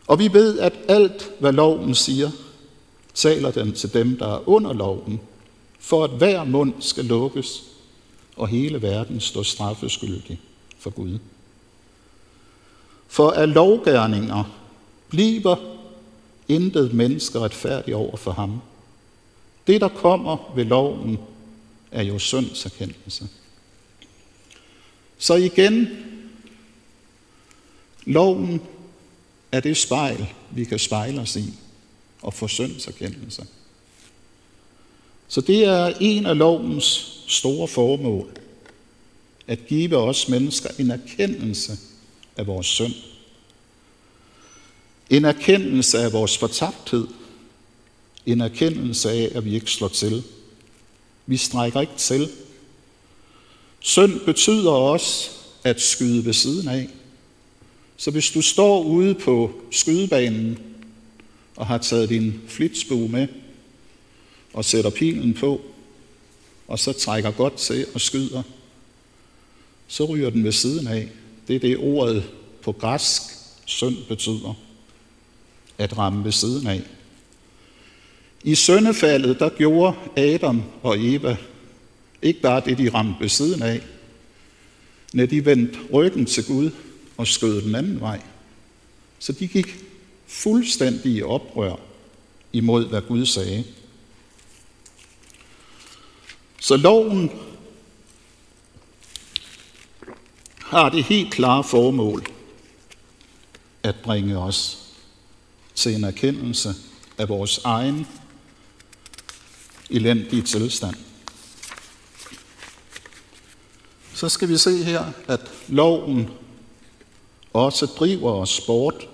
Og 0.07 0.19
vi 0.19 0.34
ved, 0.34 0.60
at 0.60 0.74
alt, 0.88 1.31
hvad 1.39 1.51
loven 1.51 1.96
siger, 1.96 2.31
taler 3.13 3.51
den 3.51 3.74
til 3.74 3.93
dem, 3.93 4.17
der 4.17 4.27
er 4.27 4.50
under 4.50 4.74
loven, 4.74 5.19
for 5.79 6.03
at 6.03 6.10
hver 6.10 6.43
mund 6.43 6.74
skal 6.79 7.05
lukkes, 7.05 7.63
og 8.36 8.48
hele 8.48 8.81
verden 8.81 9.19
står 9.19 9.43
straffeskyldig 9.43 10.39
for 10.79 10.89
Gud. 10.89 11.19
For 13.07 13.31
af 13.31 13.53
lovgærninger 13.53 14.43
bliver 15.09 15.55
intet 16.47 16.93
menneske 16.93 17.39
retfærdig 17.39 17.95
over 17.95 18.17
for 18.17 18.31
ham. 18.31 18.61
Det, 19.67 19.81
der 19.81 19.87
kommer 19.87 20.53
ved 20.55 20.65
loven, 20.65 21.19
er 21.91 22.03
jo 22.03 22.19
syndserkendelse. 22.19 23.27
Så 25.17 25.35
igen, 25.35 25.87
loven 28.05 28.61
er 29.51 29.59
det 29.59 29.77
spejl, 29.77 30.27
vi 30.51 30.63
kan 30.63 30.79
spejle 30.79 31.21
os 31.21 31.35
i 31.35 31.53
og 32.21 32.33
få 32.33 32.47
syndserkendelse. 32.47 33.45
Så 35.27 35.41
det 35.41 35.63
er 35.63 35.93
en 35.99 36.25
af 36.25 36.37
lovens 36.37 37.21
store 37.27 37.67
formål, 37.67 38.29
at 39.47 39.67
give 39.67 39.97
os 39.97 40.29
mennesker 40.29 40.69
en 40.79 40.91
erkendelse 40.91 41.77
af 42.37 42.47
vores 42.47 42.67
synd. 42.67 42.93
En 45.09 45.25
erkendelse 45.25 45.99
af 45.99 46.13
vores 46.13 46.37
fortabthed. 46.37 47.07
En 48.25 48.41
erkendelse 48.41 49.11
af, 49.11 49.31
at 49.35 49.45
vi 49.45 49.55
ikke 49.55 49.71
slår 49.71 49.87
til. 49.87 50.23
Vi 51.25 51.37
strækker 51.37 51.81
ikke 51.81 51.97
til. 51.97 52.29
Synd 53.79 54.19
betyder 54.19 54.71
også 54.71 55.29
at 55.63 55.81
skyde 55.81 56.25
ved 56.25 56.33
siden 56.33 56.67
af. 56.67 56.89
Så 57.97 58.11
hvis 58.11 58.31
du 58.31 58.41
står 58.41 58.83
ude 58.83 59.15
på 59.15 59.51
skydebanen 59.71 60.59
og 61.55 61.67
har 61.67 61.77
taget 61.77 62.09
din 62.09 62.41
flitsbue 62.47 63.09
med 63.09 63.27
og 64.53 64.65
sætter 64.65 64.89
pilen 64.89 65.33
på, 65.33 65.61
og 66.67 66.79
så 66.79 66.93
trækker 66.93 67.31
godt 67.31 67.55
til 67.57 67.85
og 67.93 68.01
skyder, 68.01 68.43
så 69.87 70.05
ryger 70.05 70.29
den 70.29 70.43
ved 70.43 70.51
siden 70.51 70.87
af. 70.87 71.09
Det 71.47 71.55
er 71.55 71.59
det 71.59 71.77
ordet 71.77 72.29
på 72.61 72.71
græsk 72.71 73.21
synd 73.65 73.95
betyder. 74.07 74.66
At 75.77 75.98
ramme 75.98 76.24
ved 76.24 76.31
siden 76.31 76.67
af. 76.67 76.81
I 78.43 78.55
søndefaldet, 78.55 79.39
der 79.39 79.50
gjorde 79.50 79.96
Adam 80.17 80.63
og 80.84 80.96
Eva 81.00 81.38
ikke 82.22 82.41
bare 82.41 82.62
det, 82.65 82.77
de 82.77 82.89
ramte 82.89 83.19
ved 83.19 83.29
siden 83.29 83.62
af, 83.62 83.81
når 85.13 85.25
de 85.25 85.46
vendte 85.46 85.79
ryggen 85.93 86.25
til 86.25 86.46
Gud 86.46 86.72
og 87.17 87.27
skød 87.27 87.62
den 87.62 87.75
anden 87.75 88.00
vej. 88.00 88.22
Så 89.19 89.34
de 89.34 89.48
gik 89.48 89.84
fuldstændig 90.27 91.12
i 91.13 91.22
oprør 91.22 91.75
imod, 92.53 92.86
hvad 92.86 93.01
Gud 93.01 93.25
sagde. 93.25 93.63
Så 96.60 96.77
loven 96.77 97.31
har 100.60 100.89
det 100.89 101.03
helt 101.03 101.34
klare 101.34 101.63
formål 101.63 102.25
at 103.84 103.96
bringe 104.03 104.38
os 104.38 104.87
til 105.77 105.96
en 105.96 106.03
erkendelse 106.03 106.75
af 107.17 107.29
vores 107.29 107.57
egen 107.63 108.07
elendige 109.89 110.41
tilstand. 110.41 110.96
Så 114.13 114.29
skal 114.29 114.50
vi 114.50 114.57
se 114.57 114.84
her, 114.84 115.05
at 115.27 115.39
loven 115.67 116.29
også 117.53 117.86
driver 117.86 118.31
os 118.31 118.62
bort 118.62 119.07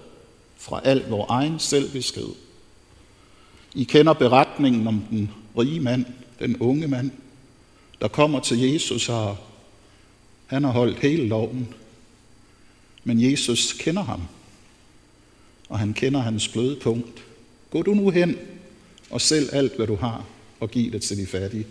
fra 0.58 0.82
al 0.84 1.10
vores 1.10 1.26
egen 1.30 1.60
selvviskhed. 1.60 2.30
I 3.74 3.84
kender 3.84 4.14
beretningen 4.14 4.88
om 4.88 5.04
den 5.10 5.32
rige 5.58 5.80
mand, 5.80 6.06
den 6.40 6.58
unge 6.58 6.88
mand, 6.88 7.12
der 8.02 8.08
kommer 8.08 8.40
til 8.40 8.60
Jesus 8.60 9.10
og 9.10 9.38
han 10.48 10.64
har 10.64 10.72
holdt 10.72 11.00
hele 11.00 11.28
loven. 11.28 11.74
Men 13.04 13.32
Jesus 13.32 13.74
kender 13.74 14.04
ham, 14.04 14.22
og 15.70 15.80
han 15.80 15.94
kender 15.94 16.20
hans 16.20 16.48
bløde 16.48 16.76
punkt. 16.76 17.24
Gå 17.70 17.82
du 17.82 17.94
nu 17.94 18.10
hen 18.10 18.38
og 19.10 19.22
sælg 19.22 19.54
alt, 19.54 19.76
hvad 19.76 19.88
du 19.88 19.96
har, 19.96 20.26
og 20.60 20.72
giv 20.72 20.92
det 20.92 21.02
til 21.02 21.18
de 21.18 21.26
fattige. 21.26 21.68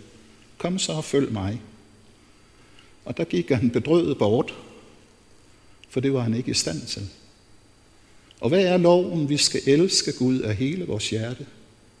Kom 0.57 0.79
så 0.79 0.91
og 0.91 1.03
følg 1.03 1.31
mig. 1.31 1.61
Og 3.05 3.17
der 3.17 3.23
gik 3.23 3.49
han 3.49 3.69
bedrøvet 3.69 4.17
bort, 4.17 4.53
for 5.89 5.99
det 5.99 6.13
var 6.13 6.19
han 6.19 6.33
ikke 6.33 6.51
i 6.51 6.53
stand 6.53 6.81
til. 6.87 7.09
Og 8.39 8.49
hvad 8.49 8.65
er 8.65 8.77
loven? 8.77 9.29
Vi 9.29 9.37
skal 9.37 9.61
elske 9.65 10.11
Gud 10.11 10.39
af 10.39 10.55
hele 10.55 10.85
vores 10.85 11.09
hjerte, 11.09 11.45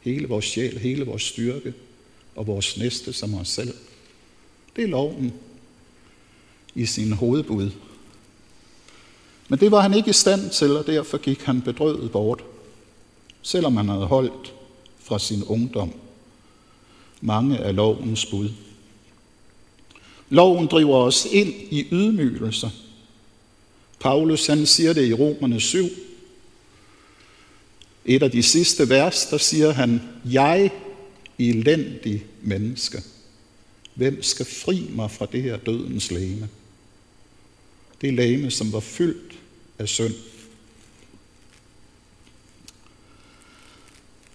hele 0.01 0.27
vores 0.27 0.45
sjæl, 0.45 0.77
hele 0.77 1.05
vores 1.05 1.23
styrke 1.23 1.73
og 2.35 2.47
vores 2.47 2.77
næste 2.77 3.13
som 3.13 3.33
os 3.33 3.49
selv. 3.49 3.73
Det 4.75 4.83
er 4.83 4.87
loven 4.87 5.33
i 6.75 6.85
sin 6.85 7.11
hovedbud. 7.11 7.71
Men 9.53 9.59
det 9.59 9.71
var 9.71 9.81
han 9.81 9.93
ikke 9.93 10.09
i 10.09 10.13
stand 10.13 10.49
til, 10.49 10.77
og 10.77 10.87
derfor 10.87 11.17
gik 11.17 11.41
han 11.41 11.61
bedrøvet 11.61 12.11
bort, 12.11 12.43
selvom 13.41 13.77
han 13.77 13.89
havde 13.89 14.05
holdt 14.05 14.53
fra 14.99 15.19
sin 15.19 15.43
ungdom 15.43 15.93
mange 17.21 17.57
af 17.57 17.75
lovens 17.75 18.25
bud. 18.25 18.49
Loven 20.29 20.67
driver 20.67 20.97
os 20.97 21.27
ind 21.31 21.53
i 21.71 21.87
ydmygelser. 21.91 22.69
Paulus 23.99 24.47
han 24.47 24.65
siger 24.65 24.93
det 24.93 25.07
i 25.07 25.13
Romerne 25.13 25.59
7. 25.59 25.85
Et 28.05 28.23
af 28.23 28.31
de 28.31 28.43
sidste 28.43 28.89
vers, 28.89 29.25
der 29.25 29.37
siger 29.37 29.71
han, 29.71 30.01
jeg 30.25 30.71
elendig 31.39 32.25
menneske. 32.41 33.03
Hvem 33.95 34.23
skal 34.23 34.45
fri 34.45 34.89
mig 34.89 35.11
fra 35.11 35.27
det 35.31 35.43
her 35.43 35.57
dødens 35.57 36.11
læme? 36.11 36.49
Det 38.01 38.13
læme, 38.13 38.51
som 38.51 38.73
var 38.73 38.79
fyldt 38.79 39.33
af 39.79 39.89
synd. 39.89 40.13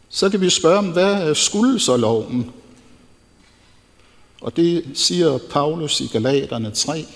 Så 0.08 0.30
kan 0.30 0.40
vi 0.40 0.50
spørge 0.50 0.78
om, 0.78 0.92
hvad 0.92 1.34
skulle 1.34 1.80
så 1.80 1.96
loven? 1.96 2.50
Og 4.40 4.56
det 4.56 4.84
siger 4.94 5.38
Paulus 5.50 6.00
i 6.00 6.06
Galaterne 6.06 6.70
3, 6.70 7.06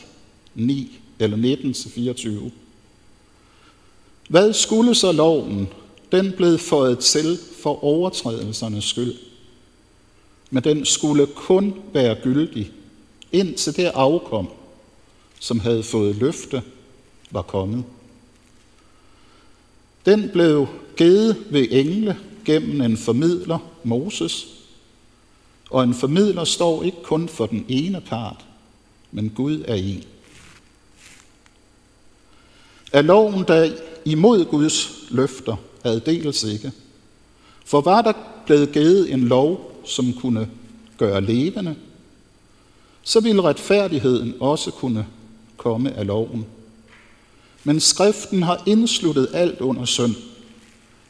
9 0.54 1.00
eller 1.18 1.56
19-24. 2.46 2.50
Hvad 4.28 4.52
skulle 4.52 4.94
så 4.94 5.12
loven? 5.12 5.68
Den 6.12 6.32
blev 6.36 6.58
fået 6.58 6.98
til 6.98 7.38
for 7.62 7.84
overtrædelsernes 7.84 8.84
skyld. 8.84 9.14
Men 10.50 10.64
den 10.64 10.84
skulle 10.84 11.26
kun 11.26 11.74
være 11.92 12.16
gyldig, 12.22 12.72
indtil 13.32 13.76
det 13.76 13.84
afkom, 13.84 14.48
som 15.40 15.60
havde 15.60 15.82
fået 15.82 16.16
løfte, 16.16 16.62
var 17.30 17.42
kommet. 17.42 17.84
Den 20.06 20.30
blev 20.32 20.66
givet 20.96 21.36
ved 21.50 21.66
engle 21.70 22.18
gennem 22.44 22.80
en 22.80 22.96
formidler, 22.96 23.58
Moses, 23.84 24.46
og 25.70 25.84
en 25.84 25.94
formidler 25.94 26.44
står 26.44 26.82
ikke 26.82 27.02
kun 27.02 27.28
for 27.28 27.46
den 27.46 27.64
ene 27.68 28.00
part, 28.00 28.44
men 29.12 29.30
Gud 29.30 29.64
er 29.68 29.74
en. 29.74 30.04
Er 32.92 33.02
loven 33.02 33.44
der 33.48 33.72
imod 34.04 34.44
Guds 34.44 35.04
løfter, 35.10 35.56
dels 35.84 36.44
ikke. 36.44 36.72
For 37.64 37.80
var 37.80 38.02
der 38.02 38.12
blevet 38.46 38.72
givet 38.72 39.12
en 39.12 39.20
lov, 39.20 39.80
som 39.84 40.12
kunne 40.12 40.48
gøre 40.98 41.20
levende, 41.20 41.76
så 43.02 43.20
ville 43.20 43.42
retfærdigheden 43.42 44.34
også 44.40 44.70
kunne 44.70 45.06
komme 45.56 45.92
af 45.92 46.06
loven. 46.06 46.46
Men 47.64 47.80
skriften 47.80 48.42
har 48.42 48.62
indsluttet 48.66 49.28
alt 49.34 49.60
under 49.60 49.84
synd, 49.84 50.14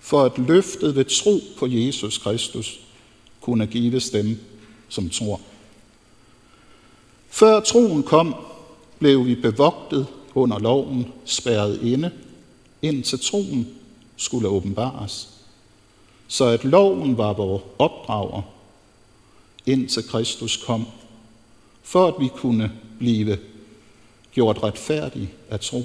for 0.00 0.24
at 0.24 0.38
løftet 0.38 0.96
ved 0.96 1.04
tro 1.04 1.40
på 1.58 1.66
Jesus 1.66 2.18
Kristus 2.18 2.80
kunne 3.40 3.66
gives 3.66 4.10
dem, 4.10 4.40
som 4.88 5.10
tror. 5.10 5.40
Før 7.28 7.60
troen 7.60 8.02
kom, 8.02 8.34
blev 8.98 9.26
vi 9.26 9.34
bevogtet 9.34 10.06
under 10.34 10.58
loven, 10.58 11.12
spærret 11.24 11.82
inde, 11.82 12.10
indtil 12.82 13.18
troen 13.18 13.68
skulle 14.16 14.48
åbenbares. 14.48 15.28
Så 16.28 16.44
at 16.44 16.64
loven 16.64 17.18
var 17.18 17.32
vores 17.32 17.62
opdrager, 17.78 18.42
indtil 19.66 20.08
Kristus 20.08 20.56
kom, 20.56 20.86
for 21.82 22.06
at 22.06 22.14
vi 22.18 22.28
kunne 22.36 22.72
blive 22.98 23.38
gjort 24.32 24.62
retfærdige 24.62 25.30
af 25.50 25.60
tro. 25.60 25.84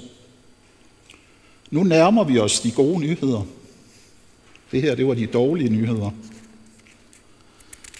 Nu 1.70 1.82
nærmer 1.82 2.24
vi 2.24 2.38
os 2.38 2.60
de 2.60 2.70
gode 2.70 3.00
nyheder. 3.00 3.46
Det 4.72 4.82
her, 4.82 4.94
det 4.94 5.06
var 5.06 5.14
de 5.14 5.26
dårlige 5.26 5.70
nyheder. 5.70 6.10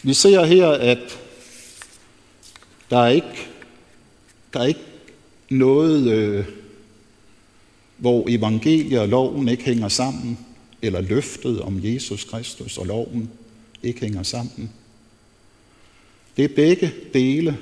Vi 0.02 0.14
ser 0.14 0.44
her, 0.44 0.68
at 0.68 1.18
der 2.90 2.98
er 2.98 3.08
ikke 3.08 3.48
Der 4.52 4.60
er 4.60 4.66
ikke 4.66 4.80
noget, 5.50 6.12
øh, 6.12 6.44
hvor 7.96 8.24
evangeliet 8.28 9.00
og 9.00 9.08
loven 9.08 9.48
ikke 9.48 9.64
hænger 9.64 9.88
sammen, 9.88 10.38
eller 10.82 11.00
løftet 11.00 11.60
om 11.60 11.80
Jesus 11.82 12.24
Kristus 12.24 12.78
og 12.78 12.86
loven 12.86 13.30
ikke 13.82 14.00
hænger 14.00 14.22
sammen. 14.22 14.72
Det 16.36 16.44
er 16.44 16.54
begge 16.54 16.92
dele 17.14 17.58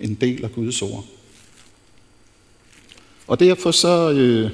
en 0.00 0.14
del 0.14 0.44
af 0.44 0.52
Guds 0.52 0.82
ord. 0.82 1.04
Og 3.26 3.40
derfor 3.40 3.70
så 3.70 4.12
øh, 4.12 4.50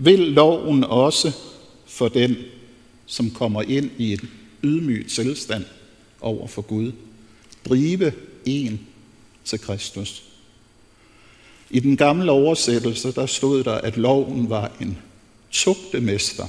vil 0.00 0.18
loven 0.18 0.84
også 0.84 1.32
for 1.86 2.08
den, 2.08 2.36
som 3.06 3.30
kommer 3.30 3.62
ind 3.62 3.90
i 3.98 4.12
en 4.12 4.30
ydmyg 4.62 5.06
tilstand 5.10 5.64
over 6.20 6.46
for 6.46 6.62
Gud, 6.62 6.92
drive 7.68 8.12
en 8.44 8.80
til 9.44 9.60
Kristus. 9.60 10.22
I 11.70 11.80
den 11.80 11.96
gamle 11.96 12.32
oversættelse, 12.32 13.12
der 13.12 13.26
stod 13.26 13.64
der, 13.64 13.74
at 13.74 13.96
loven 13.96 14.50
var 14.50 14.72
en 14.80 14.98
tugtemester. 15.50 16.46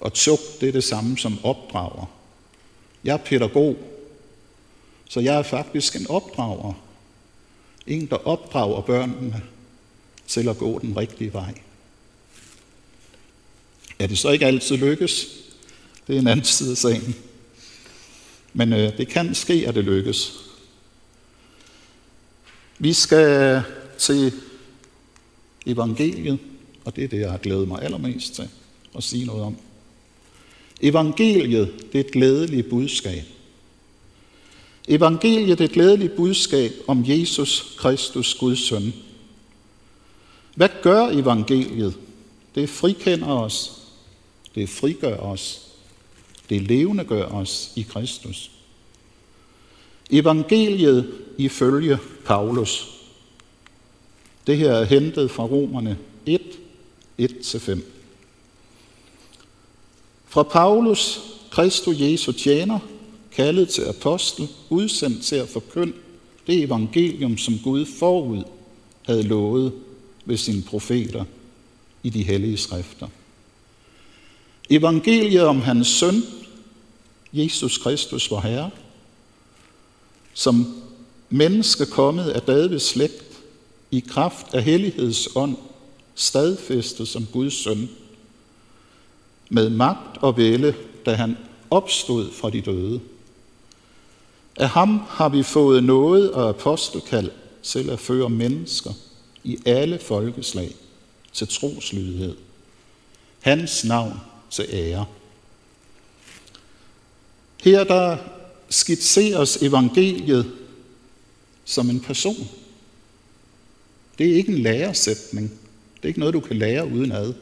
Og 0.00 0.12
tugt, 0.12 0.60
det 0.60 0.68
er 0.68 0.72
det 0.72 0.84
samme 0.84 1.18
som 1.18 1.38
opdrager. 1.44 2.10
Jeg 3.04 3.12
er 3.12 3.24
pædagog, 3.24 3.76
så 5.08 5.20
jeg 5.20 5.38
er 5.38 5.42
faktisk 5.42 5.96
en 5.96 6.06
opdrager. 6.10 6.72
En, 7.86 8.06
der 8.06 8.26
opdrager 8.26 8.80
børnene 8.80 9.42
til 10.26 10.48
at 10.48 10.58
gå 10.58 10.78
den 10.78 10.96
rigtige 10.96 11.32
vej. 11.32 11.54
Er 13.98 14.06
det 14.06 14.18
så 14.18 14.30
ikke 14.30 14.46
altid 14.46 14.76
lykkes? 14.76 15.26
Det 16.06 16.16
er 16.16 16.20
en 16.20 16.26
anden 16.26 16.44
side 16.44 16.70
af 16.70 16.76
sagen. 16.76 17.16
Men 18.52 18.72
øh, 18.72 18.98
det 18.98 19.08
kan 19.08 19.34
ske, 19.34 19.64
at 19.68 19.74
det 19.74 19.84
lykkes. 19.84 20.32
Vi 22.78 22.92
skal 22.92 23.62
til 23.98 24.32
evangeliet, 25.66 26.38
og 26.84 26.96
det 26.96 27.04
er 27.04 27.08
det, 27.08 27.20
jeg 27.20 27.30
har 27.30 27.38
glædet 27.38 27.68
mig 27.68 27.82
allermest 27.82 28.34
til 28.34 28.48
at 28.96 29.04
sige 29.04 29.24
noget 29.24 29.42
om. 29.42 29.56
Evangeliet, 30.80 31.72
det 31.92 32.00
er 32.00 32.04
et 32.04 32.10
glædeligt 32.10 32.68
budskab. 32.70 33.22
Evangeliet 34.88 35.60
er 35.60 35.64
et 35.64 35.72
glædeligt 35.72 36.16
budskab 36.16 36.72
om 36.86 37.04
Jesus 37.06 37.74
Kristus, 37.78 38.34
Guds 38.34 38.68
søn. 38.68 38.94
Hvad 40.54 40.68
gør 40.82 41.06
evangeliet? 41.06 41.94
Det 42.54 42.68
frikender 42.68 43.28
os. 43.28 43.72
Det 44.56 44.68
frigør 44.68 45.16
os. 45.16 45.62
Det 46.50 46.62
levende 46.62 47.04
gør 47.04 47.24
os 47.24 47.72
i 47.76 47.82
Kristus. 47.82 48.50
Evangeliet 50.10 51.12
ifølge 51.38 51.98
Paulus. 52.24 52.88
Det 54.46 54.58
her 54.58 54.72
er 54.72 54.84
hentet 54.84 55.30
fra 55.30 55.44
Romerne 55.44 55.98
1, 56.26 56.40
1-5. 57.20 57.80
Fra 60.26 60.42
Paulus, 60.42 61.20
Kristus 61.50 62.00
Jesu 62.00 62.32
tjener, 62.32 62.78
kaldet 63.32 63.68
til 63.68 63.82
apostel, 63.82 64.48
udsendt 64.70 65.24
til 65.24 65.36
at 65.36 65.48
forkynde 65.48 65.92
det 66.46 66.62
evangelium, 66.62 67.38
som 67.38 67.58
Gud 67.64 67.86
forud 67.86 68.42
havde 69.02 69.22
lovet 69.22 69.72
ved 70.24 70.36
sine 70.36 70.62
profeter 70.62 71.24
i 72.02 72.10
de 72.10 72.22
hellige 72.22 72.56
skrifter. 72.56 73.08
Evangeliet 74.70 75.42
om 75.42 75.60
hans 75.60 75.88
søn, 75.88 76.22
Jesus 77.32 77.78
Kristus, 77.78 78.30
vor 78.30 78.40
Herre, 78.40 78.70
som 80.34 80.82
menneske 81.30 81.86
kommet 81.86 82.28
af 82.28 82.42
Davids 82.42 82.88
slægt, 82.88 83.22
i 83.90 84.04
kraft 84.08 84.54
af 84.54 84.62
hellighedsånd, 84.62 85.56
stadfæstet 86.14 87.08
som 87.08 87.26
Guds 87.32 87.54
søn, 87.54 87.88
med 89.50 89.70
magt 89.70 90.18
og 90.18 90.36
vælde, 90.36 90.74
da 91.06 91.14
han 91.14 91.36
opstod 91.70 92.32
fra 92.32 92.50
de 92.50 92.60
døde. 92.60 93.00
Af 94.56 94.68
ham 94.68 95.00
har 95.08 95.28
vi 95.28 95.42
fået 95.42 95.84
noget 95.84 96.32
og 96.32 96.48
apostelkald 96.48 97.30
til 97.62 97.90
at 97.90 98.00
føre 98.00 98.30
mennesker 98.30 98.90
i 99.44 99.58
alle 99.66 99.98
folkeslag 99.98 100.74
til 101.32 101.48
troslydighed. 101.48 102.36
Hans 103.40 103.84
navn 103.84 104.20
til 104.50 104.66
ære. 104.68 105.06
Her 107.62 107.84
der 107.84 108.16
skitseres 108.68 109.56
evangeliet 109.56 110.52
som 111.64 111.90
en 111.90 112.00
person. 112.00 112.48
Det 114.18 114.30
er 114.30 114.34
ikke 114.34 114.52
en 114.52 114.58
læresætning. 114.58 115.50
Det 115.96 116.02
er 116.02 116.08
ikke 116.08 116.20
noget, 116.20 116.34
du 116.34 116.40
kan 116.40 116.56
lære 116.56 116.86
uden 116.86 117.12
ad. 117.12 117.34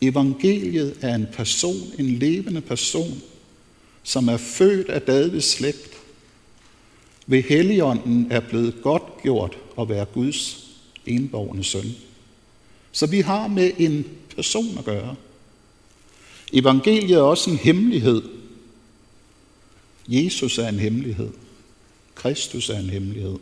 Evangeliet 0.00 0.96
er 1.00 1.14
en 1.14 1.26
person, 1.32 1.92
en 1.98 2.06
levende 2.06 2.60
person, 2.60 3.22
som 4.02 4.28
er 4.28 4.36
født 4.36 4.88
af 4.88 5.02
Davids 5.02 5.50
slægt, 5.50 5.90
ved 7.26 7.42
Helligånden 7.42 8.26
er 8.30 8.40
blevet 8.40 8.74
godt 8.82 9.02
gjort 9.22 9.58
at 9.80 9.88
være 9.88 10.04
Guds 10.04 10.66
enborgne 11.06 11.64
søn. 11.64 11.94
Så 12.92 13.06
vi 13.06 13.20
har 13.20 13.48
med 13.48 13.70
en 13.78 14.06
person 14.36 14.78
at 14.78 14.84
gøre. 14.84 15.16
Evangeliet 16.52 17.18
er 17.18 17.22
også 17.22 17.50
en 17.50 17.56
hemmelighed. 17.56 18.22
Jesus 20.08 20.58
er 20.58 20.68
en 20.68 20.78
hemmelighed. 20.78 21.30
Kristus 22.14 22.70
er 22.70 22.78
en 22.78 22.90
hemmelighed. 22.90 23.38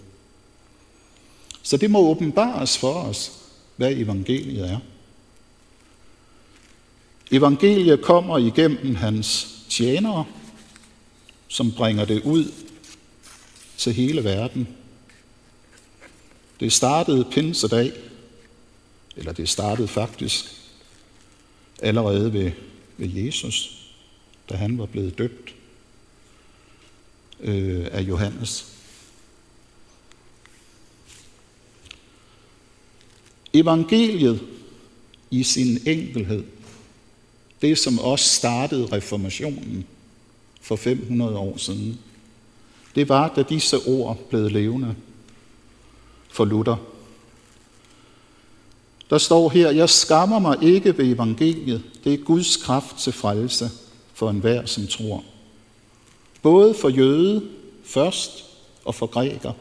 Så 1.62 1.76
det 1.76 1.90
må 1.90 1.98
åbenbares 1.98 2.78
for 2.78 2.92
os, 2.92 3.32
hvad 3.76 3.92
evangeliet 3.92 4.70
er. 4.70 4.78
Evangeliet 7.30 8.02
kommer 8.02 8.38
igennem 8.38 8.94
hans 8.94 9.48
tjenere, 9.68 10.24
som 11.48 11.72
bringer 11.72 12.04
det 12.04 12.22
ud 12.22 12.52
til 13.76 13.92
hele 13.92 14.24
verden. 14.24 14.68
Det 16.60 16.72
startede 16.72 17.28
pinsedag, 17.30 17.92
eller 19.16 19.32
det 19.32 19.48
startede 19.48 19.88
faktisk 19.88 20.44
allerede 21.82 22.32
ved, 22.32 22.50
ved 22.98 23.08
Jesus, 23.08 23.88
da 24.50 24.56
han 24.56 24.78
var 24.78 24.86
blevet 24.86 25.18
døbt 25.18 25.54
øh, 27.40 27.86
af 27.90 28.00
Johannes. 28.00 28.66
Evangeliet 33.54 34.46
i 35.30 35.42
sin 35.42 35.78
enkelhed, 35.86 36.44
det 37.62 37.78
som 37.78 37.98
også 37.98 38.24
startede 38.24 38.86
reformationen 38.86 39.86
for 40.60 40.76
500 40.76 41.36
år 41.36 41.56
siden, 41.56 41.98
det 42.94 43.08
var, 43.08 43.34
da 43.34 43.42
disse 43.42 43.78
ord 43.86 44.28
blev 44.28 44.50
levende 44.50 44.94
for 46.28 46.44
Luther. 46.44 46.97
Der 49.10 49.18
står 49.18 49.48
her, 49.48 49.70
jeg 49.70 49.90
skammer 49.90 50.38
mig 50.38 50.62
ikke 50.62 50.98
ved 50.98 51.06
evangeliet. 51.06 51.82
Det 52.04 52.14
er 52.14 52.24
Guds 52.24 52.56
kraft 52.56 52.96
til 52.96 53.12
frelse 53.12 53.70
for 54.14 54.30
enhver, 54.30 54.66
som 54.66 54.86
tror. 54.86 55.24
Både 56.42 56.74
for 56.74 56.88
jøde 56.88 57.42
først 57.84 58.44
og 58.84 58.94
for 58.94 59.06
græker. 59.06 59.52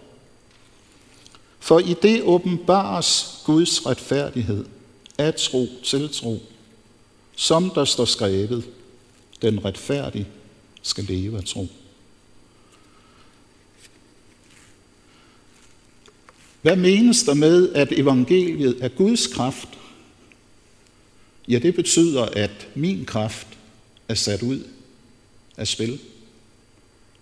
For 1.60 1.80
i 1.80 1.96
det 2.02 2.24
åbenbares 2.24 3.42
Guds 3.46 3.86
retfærdighed 3.86 4.66
af 5.18 5.34
tro 5.34 5.68
til 5.84 6.10
tro, 6.10 6.40
som 7.36 7.72
der 7.76 7.86
står 7.86 8.06
skrevet, 8.06 8.64
den 9.42 9.66
retfærdige 9.66 10.28
skal 10.82 11.04
leve 11.04 11.38
af 11.38 11.44
tro. 11.44 11.68
Hvad 16.68 16.76
menes 16.76 17.24
der 17.24 17.34
med, 17.34 17.74
at 17.74 17.92
evangeliet 17.92 18.78
er 18.82 18.88
Guds 18.88 19.28
kraft? 19.28 19.68
Ja, 21.48 21.60
det 21.60 21.76
betyder, 21.76 22.26
at 22.26 22.68
min 22.76 23.06
kraft 23.06 23.48
er 24.08 24.14
sat 24.14 24.42
ud 24.42 24.64
af 25.58 25.68
spil. 25.68 26.00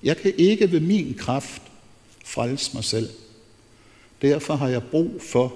Jeg 0.03 0.17
kan 0.17 0.33
ikke 0.37 0.71
ved 0.71 0.79
min 0.79 1.13
kraft 1.13 1.61
frelse 2.25 2.71
mig 2.73 2.83
selv. 2.83 3.09
Derfor 4.21 4.55
har 4.55 4.67
jeg 4.67 4.83
brug 4.83 5.21
for 5.21 5.53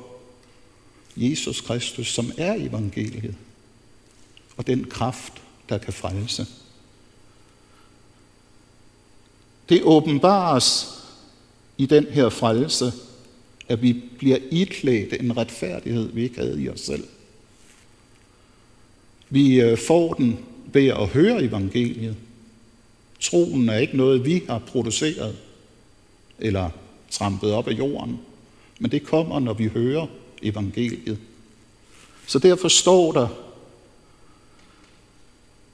Jesus 1.15 1.61
Kristus, 1.61 2.07
som 2.07 2.31
er 2.37 2.53
evangeliet, 2.53 3.35
og 4.57 4.67
den 4.67 4.85
kraft, 4.85 5.33
der 5.69 5.77
kan 5.77 5.93
frelse. 5.93 6.47
Det 9.69 9.83
åbenbares 9.83 10.87
i 11.77 11.85
den 11.85 12.05
her 12.05 12.29
frelse, 12.29 12.93
at 13.69 13.81
vi 13.81 13.93
bliver 14.17 14.37
iklædt 14.51 15.13
en 15.13 15.37
retfærdighed, 15.37 16.11
vi 16.11 16.23
ikke 16.23 16.39
havde 16.39 16.61
i 16.61 16.69
os 16.69 16.79
selv. 16.79 17.03
Vi 19.29 19.61
øh, 19.61 19.77
får 19.77 20.13
den 20.13 20.39
ved 20.73 20.87
at 20.87 21.07
høre 21.07 21.43
evangeliet. 21.43 22.15
Troen 23.19 23.69
er 23.69 23.77
ikke 23.77 23.97
noget, 23.97 24.25
vi 24.25 24.43
har 24.49 24.59
produceret 24.59 25.35
eller 26.39 26.69
trampet 27.09 27.51
op 27.51 27.67
af 27.67 27.71
jorden. 27.71 28.19
Men 28.79 28.91
det 28.91 29.03
kommer, 29.03 29.39
når 29.39 29.53
vi 29.53 29.67
hører 29.67 30.07
evangeliet. 30.41 31.17
Så 32.27 32.39
derfor 32.39 32.67
står 32.67 33.11
der, 33.11 33.27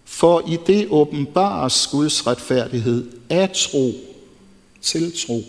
for 0.05 0.49
i 0.49 0.57
det 0.67 0.87
åbenbares 0.89 1.87
Guds 1.87 2.27
retfærdighed 2.27 3.11
af 3.29 3.49
tro 3.53 3.91
til 4.81 5.13
tro. 5.17 5.41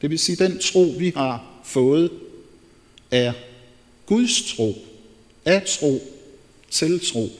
Det 0.00 0.10
vil 0.10 0.18
sige, 0.18 0.36
den 0.36 0.58
tro, 0.58 0.94
vi 0.98 1.12
har 1.16 1.55
fået, 1.66 2.10
er 3.10 3.32
Guds 4.06 4.54
tro, 4.54 4.86
af 5.44 5.62
tro 5.66 6.00
til 6.70 7.00
tro. 7.00 7.30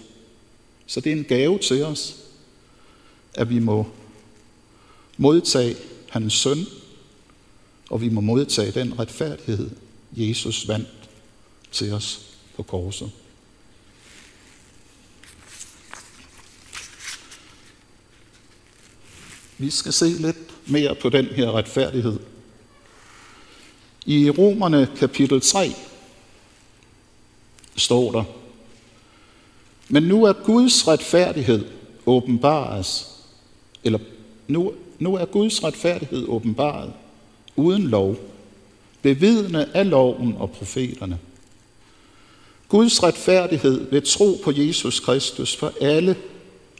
Så 0.87 1.01
det 1.01 1.12
er 1.12 1.17
en 1.17 1.25
gave 1.25 1.59
til 1.59 1.85
os, 1.85 2.17
at 3.35 3.51
vi 3.51 3.59
må 3.59 3.87
modtage 5.17 5.77
hans 6.09 6.35
søn, 6.35 6.67
og 7.91 8.01
vi 8.01 8.09
må 8.09 8.21
modtage 8.21 8.71
den 8.71 8.99
retfærdighed, 8.99 9.71
Jesus 10.12 10.69
vandt 10.69 10.89
til 11.73 11.93
os 11.93 12.21
på 12.57 12.62
korset. 12.62 13.11
Vi 19.59 19.71
skal 19.71 19.93
se 19.93 20.09
lidt 20.09 20.37
mere 20.67 20.95
på 20.95 21.09
den 21.09 21.27
her 21.27 21.53
retfærdighed. 21.53 22.19
I 24.07 24.31
Romerne 24.31 24.88
kapitel 24.97 25.40
3 25.40 25.73
står 27.77 28.12
der, 28.12 28.25
men 29.88 30.03
nu 30.03 30.25
er 30.25 30.33
Guds 30.33 30.88
retfærdighed 30.88 31.64
åbenbares, 32.07 33.07
eller 33.85 33.99
nu, 34.49 34.73
nu 34.99 35.14
er 35.14 35.25
Guds 35.25 35.64
retfærdighed 35.64 36.29
åbenbaret 36.29 36.92
uden 37.57 37.87
lov, 37.87 38.16
bevidende 39.03 39.69
af 39.75 39.90
loven 39.90 40.35
og 40.38 40.51
profeterne. 40.51 41.19
Guds 42.69 43.03
retfærdighed 43.03 43.90
ved 43.90 44.03
tro 44.03 44.40
på 44.45 44.53
Jesus 44.53 45.01
Kristus 45.01 45.57
for 45.57 45.73
alle, 45.81 46.16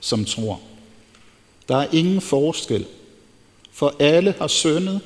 som 0.01 0.25
tror. 0.25 0.61
Der 1.69 1.77
er 1.77 1.89
ingen 1.93 2.21
forskel, 2.21 2.87
for 3.73 3.95
alle 4.01 4.35
har 4.39 4.47
syndet 4.47 5.01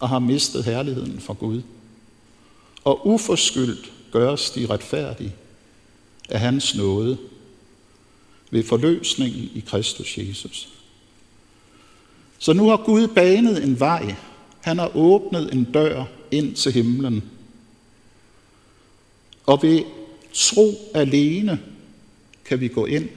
og 0.00 0.08
har 0.08 0.18
mistet 0.18 0.64
herligheden 0.64 1.20
for 1.20 1.34
Gud. 1.34 1.62
Og 2.84 3.06
uforskyldt 3.06 3.92
gøres 4.12 4.50
de 4.50 4.66
retfærdige 4.66 5.34
af 6.28 6.40
hans 6.40 6.74
nåde 6.74 7.18
ved 8.50 8.64
forløsningen 8.64 9.50
i 9.54 9.60
Kristus 9.60 10.18
Jesus. 10.18 10.68
Så 12.38 12.52
nu 12.52 12.68
har 12.68 12.76
Gud 12.76 13.06
banet 13.06 13.64
en 13.64 13.80
vej. 13.80 14.14
Han 14.60 14.78
har 14.78 14.96
åbnet 14.96 15.52
en 15.52 15.64
dør 15.64 16.04
ind 16.30 16.54
til 16.54 16.72
himlen. 16.72 17.24
Og 19.46 19.62
ved 19.62 19.82
tro 20.32 20.90
alene 20.94 21.60
kan 22.44 22.60
vi 22.60 22.68
gå 22.68 22.86
ind. 22.86 23.08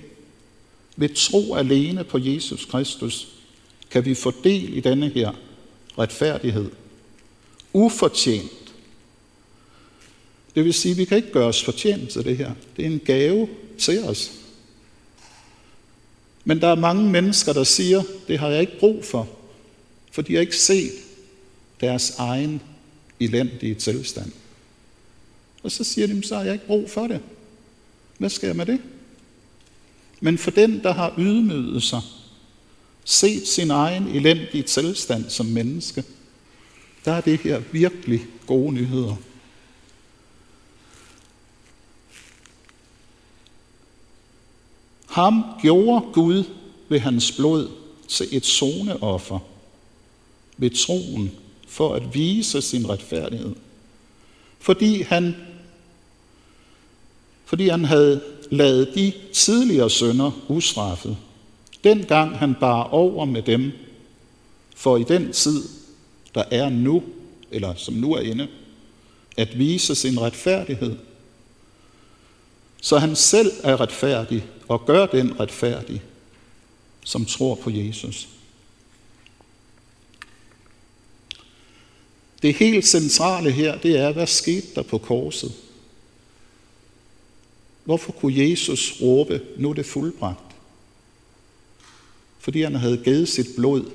Ved 0.96 1.10
tro 1.16 1.56
alene 1.56 2.04
på 2.04 2.18
Jesus 2.18 2.66
Kristus 2.66 3.28
kan 3.92 4.06
vi 4.06 4.14
få 4.14 4.34
del 4.44 4.78
i 4.78 4.80
denne 4.80 5.10
her 5.10 5.32
retfærdighed. 6.00 6.72
Ufortjent. 7.74 8.74
Det 10.56 10.66
vil 10.66 10.74
sige, 10.74 10.92
at 10.92 10.98
vi 10.98 11.06
kan 11.06 11.18
ikke 11.18 11.32
gøre 11.32 11.48
os 11.48 11.64
fortjent 11.64 12.10
til 12.10 12.26
det 12.26 12.38
her. 12.38 12.52
Det 12.78 12.86
er 12.86 12.90
en 12.90 13.02
gave 13.06 13.50
til 13.78 14.04
os. 14.04 14.32
Men 16.46 16.62
der 16.62 16.68
er 16.68 16.76
mange 16.76 17.10
mennesker, 17.10 17.54
der 17.54 17.64
siger, 17.64 18.04
det 18.28 18.40
har 18.40 18.50
jeg 18.50 18.62
ikke 18.62 18.80
brug 18.80 19.06
for, 19.06 19.30
for 20.12 20.22
de 20.22 20.34
har 20.34 20.42
ikke 20.42 20.58
set 20.58 20.92
deres 21.82 22.10
egen 22.18 22.62
elendige 23.20 23.76
tilstand. 23.76 24.32
Og 25.64 25.72
så 25.72 25.84
siger 25.84 26.08
de, 26.08 26.24
så 26.24 26.36
har 26.36 26.44
jeg 26.44 26.54
ikke 26.54 26.68
brug 26.68 26.90
for 26.90 27.08
det. 27.08 27.22
Hvad 28.18 28.30
skal 28.30 28.48
jeg 28.48 28.56
med 28.56 28.66
det? 28.66 28.82
Men 30.20 30.38
for 30.38 30.52
den, 30.52 30.84
der 30.84 30.94
har 30.94 31.14
ydmyget 31.18 31.84
sig, 31.84 32.02
set 33.04 33.48
sin 33.48 33.72
egen 33.72 34.08
elendige 34.08 34.64
tilstand 34.64 35.30
som 35.30 35.46
menneske, 35.46 36.04
der 37.06 37.12
er 37.12 37.22
det 37.22 37.40
her 37.40 37.62
virkelig 37.72 38.26
gode 38.48 38.74
nyheder. 38.74 39.16
Ham 45.10 45.44
gjorde 45.62 46.06
Gud 46.14 46.44
ved 46.90 47.00
hans 47.00 47.32
blod 47.32 47.70
til 48.08 48.28
et 48.32 48.46
soneoffer 48.46 49.40
ved 50.58 50.70
troen 50.70 51.32
for 51.68 51.94
at 51.96 52.14
vise 52.14 52.62
sin 52.62 52.90
retfærdighed. 52.90 53.56
Fordi 54.60 55.02
han, 55.02 55.36
fordi 57.46 57.68
han 57.68 57.86
havde 57.86 58.22
lavet 58.52 58.92
de 58.96 59.14
tidligere 59.34 59.90
sønder 59.90 60.32
ustraffet, 60.48 61.18
dengang 61.84 62.38
han 62.38 62.56
bar 62.60 62.84
over 62.84 63.26
med 63.26 63.42
dem, 63.42 63.72
for 64.76 64.98
i 64.98 65.04
den 65.04 65.34
tid, 65.34 65.64
der 66.36 66.44
er 66.52 66.70
nu, 66.70 67.04
eller 67.52 67.76
som 67.76 67.94
nu 67.94 68.14
er 68.14 68.22
inde, 68.22 68.48
at 69.38 69.60
vise 69.60 69.96
sin 69.96 70.22
retfærdighed. 70.22 70.98
Så 72.82 72.98
han 72.98 73.16
selv 73.16 73.52
er 73.64 73.82
retfærdig 73.82 74.46
og 74.68 74.86
gør 74.86 75.06
den 75.06 75.40
retfærdig, 75.40 76.02
som 77.06 77.26
tror 77.26 77.56
på 77.56 77.70
Jesus. 77.70 78.28
Det 82.42 82.54
helt 82.54 82.88
centrale 82.88 83.52
her, 83.52 83.78
det 83.78 83.98
er, 83.98 84.12
hvad 84.12 84.28
skete 84.28 84.68
der 84.76 84.82
på 84.82 84.98
korset? 84.98 85.54
Hvorfor 87.84 88.12
kunne 88.12 88.50
Jesus 88.50 89.02
råbe, 89.02 89.42
nu 89.58 89.70
er 89.70 89.74
det 89.74 89.86
fuldbragt? 89.86 90.49
Fordi 92.40 92.62
han 92.62 92.76
havde 92.76 92.98
givet 92.98 93.30
sit 93.30 93.48
blod, 93.58 93.86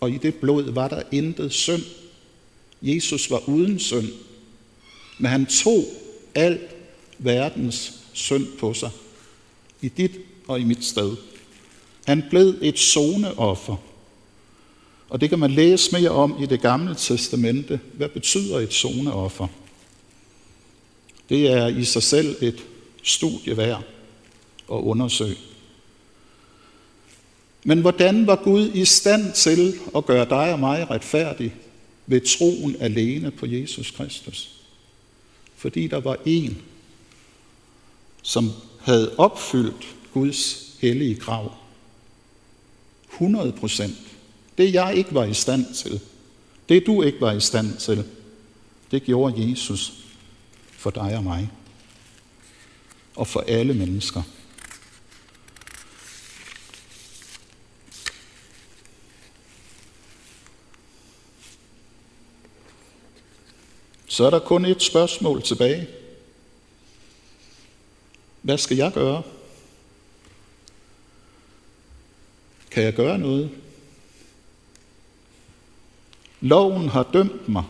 og 0.00 0.10
i 0.10 0.18
det 0.18 0.34
blod 0.34 0.72
var 0.72 0.88
der 0.88 1.02
intet 1.12 1.52
synd. 1.52 1.82
Jesus 2.82 3.30
var 3.30 3.48
uden 3.48 3.78
synd, 3.78 4.08
men 5.18 5.30
han 5.30 5.46
tog 5.46 5.84
alt 6.34 6.60
verdens 7.18 7.92
synd 8.12 8.46
på 8.58 8.74
sig, 8.74 8.90
i 9.82 9.88
dit 9.88 10.10
og 10.48 10.60
i 10.60 10.64
mit 10.64 10.84
sted. 10.84 11.16
Han 12.06 12.24
blev 12.30 12.54
et 12.62 12.78
zoneoffer. 12.78 13.76
Og 15.08 15.20
det 15.20 15.28
kan 15.28 15.38
man 15.38 15.50
læse 15.50 15.92
mere 15.92 16.10
om 16.10 16.42
i 16.42 16.46
det 16.46 16.60
gamle 16.60 16.94
testamente. 16.94 17.80
Hvad 17.92 18.08
betyder 18.08 18.58
et 18.58 18.72
zoneoffer? 18.72 19.46
Det 21.28 21.50
er 21.50 21.66
i 21.66 21.84
sig 21.84 22.02
selv 22.02 22.36
et 22.40 22.64
studie 23.02 23.56
værd 23.56 23.82
at 24.72 24.76
undersøge. 24.76 25.36
Men 27.68 27.80
hvordan 27.80 28.26
var 28.26 28.36
Gud 28.36 28.70
i 28.74 28.84
stand 28.84 29.32
til 29.32 29.74
at 29.96 30.06
gøre 30.06 30.28
dig 30.28 30.52
og 30.52 30.60
mig 30.60 30.90
retfærdig 30.90 31.54
ved 32.06 32.20
troen 32.20 32.76
alene 32.80 33.30
på 33.30 33.46
Jesus 33.46 33.90
Kristus? 33.90 34.50
Fordi 35.56 35.86
der 35.86 36.00
var 36.00 36.16
en, 36.26 36.62
som 38.22 38.50
havde 38.80 39.14
opfyldt 39.18 39.96
Guds 40.12 40.72
hellige 40.80 41.14
krav. 41.14 41.52
100 43.12 43.52
procent. 43.52 43.96
Det 44.58 44.74
jeg 44.74 44.94
ikke 44.96 45.14
var 45.14 45.24
i 45.24 45.34
stand 45.34 45.74
til, 45.74 46.00
det 46.68 46.86
du 46.86 47.02
ikke 47.02 47.20
var 47.20 47.32
i 47.32 47.40
stand 47.40 47.76
til, 47.76 48.04
det 48.90 49.02
gjorde 49.02 49.50
Jesus 49.50 49.92
for 50.70 50.90
dig 50.90 51.16
og 51.16 51.24
mig. 51.24 51.50
Og 53.16 53.26
for 53.26 53.40
alle 53.40 53.74
mennesker. 53.74 54.22
Så 64.16 64.24
er 64.24 64.30
der 64.30 64.38
kun 64.38 64.64
et 64.64 64.82
spørgsmål 64.82 65.42
tilbage. 65.42 65.88
Hvad 68.42 68.58
skal 68.58 68.76
jeg 68.76 68.92
gøre? 68.92 69.22
Kan 72.70 72.82
jeg 72.82 72.94
gøre 72.94 73.18
noget? 73.18 73.50
Loven 76.40 76.88
har 76.88 77.02
dømt 77.12 77.48
mig. 77.48 77.64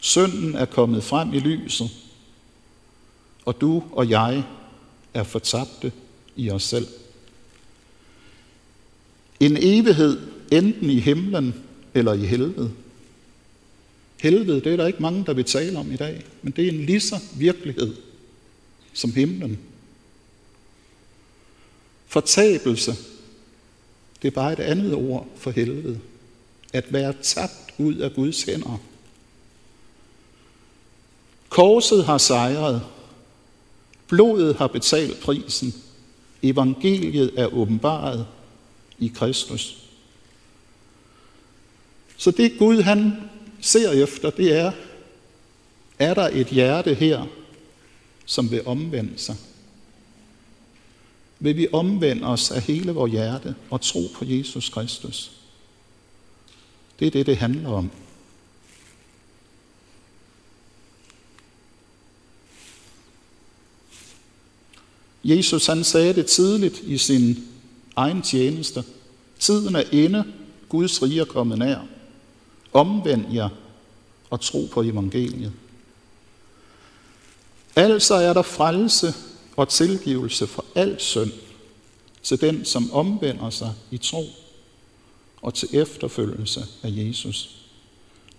Synden 0.00 0.54
er 0.54 0.64
kommet 0.64 1.04
frem 1.04 1.34
i 1.34 1.38
lyset. 1.38 1.90
Og 3.44 3.60
du 3.60 3.82
og 3.92 4.10
jeg 4.10 4.44
er 5.14 5.22
fortabte 5.22 5.92
i 6.36 6.50
os 6.50 6.62
selv. 6.62 6.88
En 9.40 9.56
evighed 9.60 10.28
enten 10.52 10.90
i 10.90 11.00
himlen 11.00 11.64
eller 11.94 12.12
i 12.12 12.26
helvede. 12.26 12.83
Helvede, 14.24 14.60
det 14.60 14.72
er 14.72 14.76
der 14.76 14.86
ikke 14.86 15.02
mange, 15.02 15.24
der 15.26 15.32
vil 15.32 15.44
tale 15.44 15.78
om 15.78 15.92
i 15.92 15.96
dag, 15.96 16.24
men 16.42 16.52
det 16.52 16.64
er 16.64 16.68
en 16.68 16.86
lige 16.86 17.00
så 17.00 17.20
virkelighed 17.36 17.96
som 18.92 19.12
himlen. 19.12 19.58
Fortabelse, 22.06 22.94
det 24.22 24.28
er 24.28 24.34
bare 24.34 24.52
et 24.52 24.60
andet 24.60 24.94
ord 24.94 25.28
for 25.36 25.50
helvede. 25.50 26.00
at 26.72 26.92
være 26.92 27.14
tabt 27.22 27.74
ud 27.78 27.94
af 27.94 28.14
Guds 28.14 28.42
hænder. 28.42 28.80
Korset 31.48 32.04
har 32.04 32.18
sejret. 32.18 32.82
Blodet 34.08 34.56
har 34.56 34.66
betalt 34.66 35.20
prisen. 35.20 35.74
Evangeliet 36.42 37.32
er 37.36 37.46
åbenbaret 37.46 38.26
i 38.98 39.12
Kristus. 39.14 39.78
Så 42.16 42.30
det 42.30 42.58
Gud 42.58 42.82
han 42.82 43.12
ser 43.64 43.90
efter, 43.90 44.30
det 44.30 44.52
er, 44.52 44.72
er 45.98 46.14
der 46.14 46.28
et 46.32 46.46
hjerte 46.46 46.94
her, 46.94 47.26
som 48.26 48.50
vil 48.50 48.66
omvende 48.66 49.12
sig? 49.16 49.36
Vil 51.38 51.56
vi 51.56 51.68
omvende 51.72 52.26
os 52.26 52.50
af 52.50 52.62
hele 52.62 52.92
vores 52.92 53.12
hjerte 53.12 53.54
og 53.70 53.80
tro 53.80 54.00
på 54.14 54.24
Jesus 54.24 54.68
Kristus? 54.68 55.32
Det 56.98 57.06
er 57.06 57.10
det, 57.10 57.26
det 57.26 57.36
handler 57.36 57.68
om. 57.68 57.90
Jesus 65.24 65.66
han 65.66 65.84
sagde 65.84 66.14
det 66.14 66.26
tidligt 66.26 66.80
i 66.80 66.98
sin 66.98 67.48
egen 67.96 68.22
tjeneste. 68.22 68.84
Tiden 69.38 69.76
er 69.76 69.84
inde, 69.92 70.24
Guds 70.68 71.02
rige 71.02 71.20
er 71.20 71.24
kommet 71.24 71.58
nær. 71.58 71.93
Omvend 72.74 73.34
jer 73.34 73.48
og 74.30 74.40
tro 74.40 74.68
på 74.72 74.82
evangeliet. 74.82 75.52
Altså 77.76 78.14
er 78.14 78.32
der 78.32 78.42
frelse 78.42 79.14
og 79.56 79.68
tilgivelse 79.68 80.46
for 80.46 80.64
al 80.74 80.96
synd 80.98 81.32
til 82.22 82.40
den, 82.40 82.64
som 82.64 82.92
omvender 82.92 83.50
sig 83.50 83.72
i 83.90 83.98
tro 83.98 84.24
og 85.42 85.54
til 85.54 85.68
efterfølgelse 85.72 86.60
af 86.82 86.88
Jesus. 86.90 87.56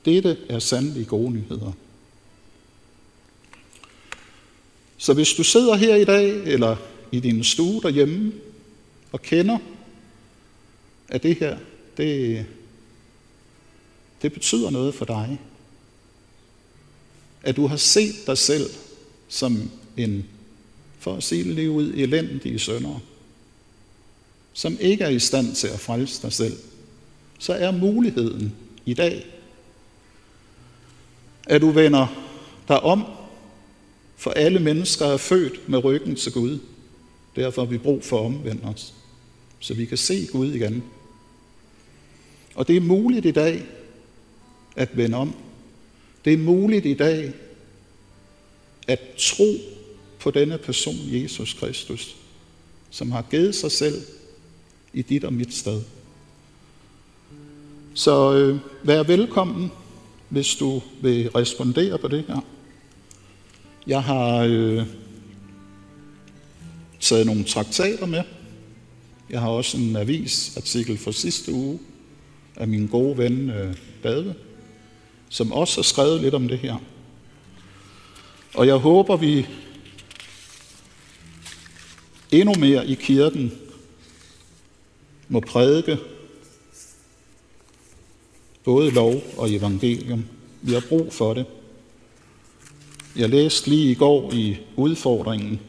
Dette 0.06 0.38
er 0.50 0.60
sandelig 0.60 1.08
gode 1.08 1.32
nyheder. 1.32 1.72
Så 4.98 5.14
hvis 5.14 5.34
du 5.34 5.44
sidder 5.44 5.76
her 5.76 5.96
i 5.96 6.06
dag, 6.06 6.30
eller 6.30 6.76
i 7.12 7.20
din 7.20 7.44
stue 7.44 7.82
derhjemme, 7.82 8.34
og 9.12 9.22
kender, 9.22 9.58
at 11.08 11.24
det 11.24 11.36
her, 11.36 11.58
det, 11.98 12.46
det 14.26 14.34
betyder 14.34 14.70
noget 14.70 14.96
for 14.96 15.06
dig, 15.06 15.40
at 17.44 17.56
du 17.56 17.68
har 17.68 17.78
set 17.78 18.16
dig 18.28 18.38
selv 18.38 18.70
som 19.28 19.72
en, 19.98 20.26
for 21.00 21.16
at 21.16 21.24
sige 21.24 21.44
det 21.44 21.56
lige 21.56 21.72
ud, 21.72 21.94
elendige 21.94 22.60
sønder, 22.60 23.00
som 24.54 24.78
ikke 24.80 25.04
er 25.04 25.10
i 25.10 25.20
stand 25.20 25.56
til 25.56 25.68
at 25.68 25.80
frelse 25.80 26.22
dig 26.22 26.34
selv, 26.34 26.58
så 27.40 27.54
er 27.54 27.72
muligheden 27.72 28.56
i 28.86 28.94
dag, 28.94 29.26
at 31.48 31.62
du 31.62 31.70
vender 31.70 32.08
dig 32.68 32.80
om, 32.80 33.06
for 34.16 34.32
alle 34.32 34.60
mennesker 34.60 35.06
er 35.06 35.18
født 35.18 35.70
med 35.70 35.84
ryggen 35.84 36.16
til 36.16 36.32
Gud. 36.32 36.60
Derfor 37.36 37.62
har 37.62 37.70
vi 37.70 37.78
brug 37.78 38.04
for 38.04 38.20
at 38.20 38.26
omvende 38.26 38.64
os, 38.64 38.94
så 39.60 39.74
vi 39.74 39.86
kan 39.86 39.98
se 39.98 40.28
Gud 40.32 40.54
igen. 40.54 40.84
Og 42.56 42.68
det 42.68 42.76
er 42.76 42.82
muligt 42.82 43.26
i 43.26 43.32
dag 43.32 43.66
at 44.76 44.98
vende 44.98 45.18
om. 45.18 45.36
Det 46.26 46.34
er 46.34 46.38
muligt 46.38 46.86
i 46.86 46.94
dag 46.94 47.34
at 48.88 49.00
tro 49.18 49.58
på 50.20 50.32
denne 50.32 50.58
person, 50.58 50.96
Jesus 50.96 51.54
Kristus, 51.54 52.16
som 52.90 53.12
har 53.12 53.26
givet 53.32 53.56
sig 53.56 53.72
selv 53.72 54.02
i 54.94 55.02
dit 55.02 55.24
og 55.24 55.34
mit 55.34 55.54
sted. 55.54 55.82
Så 57.94 58.34
øh, 58.34 58.60
vær 58.84 59.04
velkommen, 59.04 59.72
hvis 60.30 60.56
du 60.56 60.82
vil 61.02 61.30
respondere 61.30 61.98
på 61.98 62.08
det 62.08 62.24
her. 62.28 62.46
Jeg 63.88 64.04
har 64.04 64.38
øh, 64.50 64.86
taget 67.00 67.26
nogle 67.26 67.44
traktater 67.44 68.06
med. 68.06 68.24
Jeg 69.30 69.42
har 69.42 69.50
også 69.50 69.78
en 69.78 69.96
avisartikel 69.96 70.98
fra 70.98 71.12
sidste 71.12 71.52
uge 71.52 71.80
af 72.56 72.68
min 72.68 72.88
gode 72.88 73.18
ven 73.18 73.50
øh, 73.50 73.76
David, 74.04 74.32
som 75.30 75.52
også 75.52 75.78
har 75.78 75.84
skrevet 75.84 76.22
lidt 76.22 76.34
om 76.34 76.48
det 76.48 76.60
her. 76.60 76.76
Og 78.54 78.68
jeg 78.68 78.76
håber, 78.76 79.18
vi 79.18 79.48
endnu 82.32 82.54
mere 82.60 82.88
i 82.88 82.94
kirken 82.94 83.52
må 85.28 85.40
prædike 85.40 85.98
både 88.64 88.92
lov 88.92 89.24
og 89.38 89.52
evangelium. 89.52 90.26
Vi 90.62 90.74
har 90.74 90.84
brug 90.90 91.14
for 91.14 91.34
det. 91.34 91.46
Jeg 93.16 93.30
læste 93.30 93.70
lige 93.70 93.92
i 93.92 93.96
går 93.96 94.34
i 94.34 94.58
udfordringen, 94.76 95.60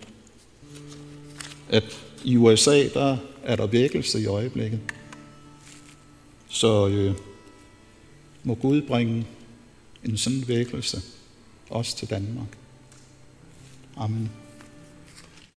at 1.69 1.85
i 2.25 2.37
USA, 2.37 2.89
der 2.89 3.17
er 3.43 3.57
der 3.57 3.67
vækkelse 3.67 4.21
i 4.21 4.27
øjeblikket. 4.27 4.81
Så 6.49 6.89
øh, 6.89 7.15
må 8.45 8.55
Gud 8.55 8.83
bringe 8.83 9.27
en 10.09 10.17
sådan 10.17 10.49
vækkelse 10.49 11.03
også 11.71 11.97
til 11.97 12.11
Danmark. 12.11 12.49
Amen. 13.97 14.31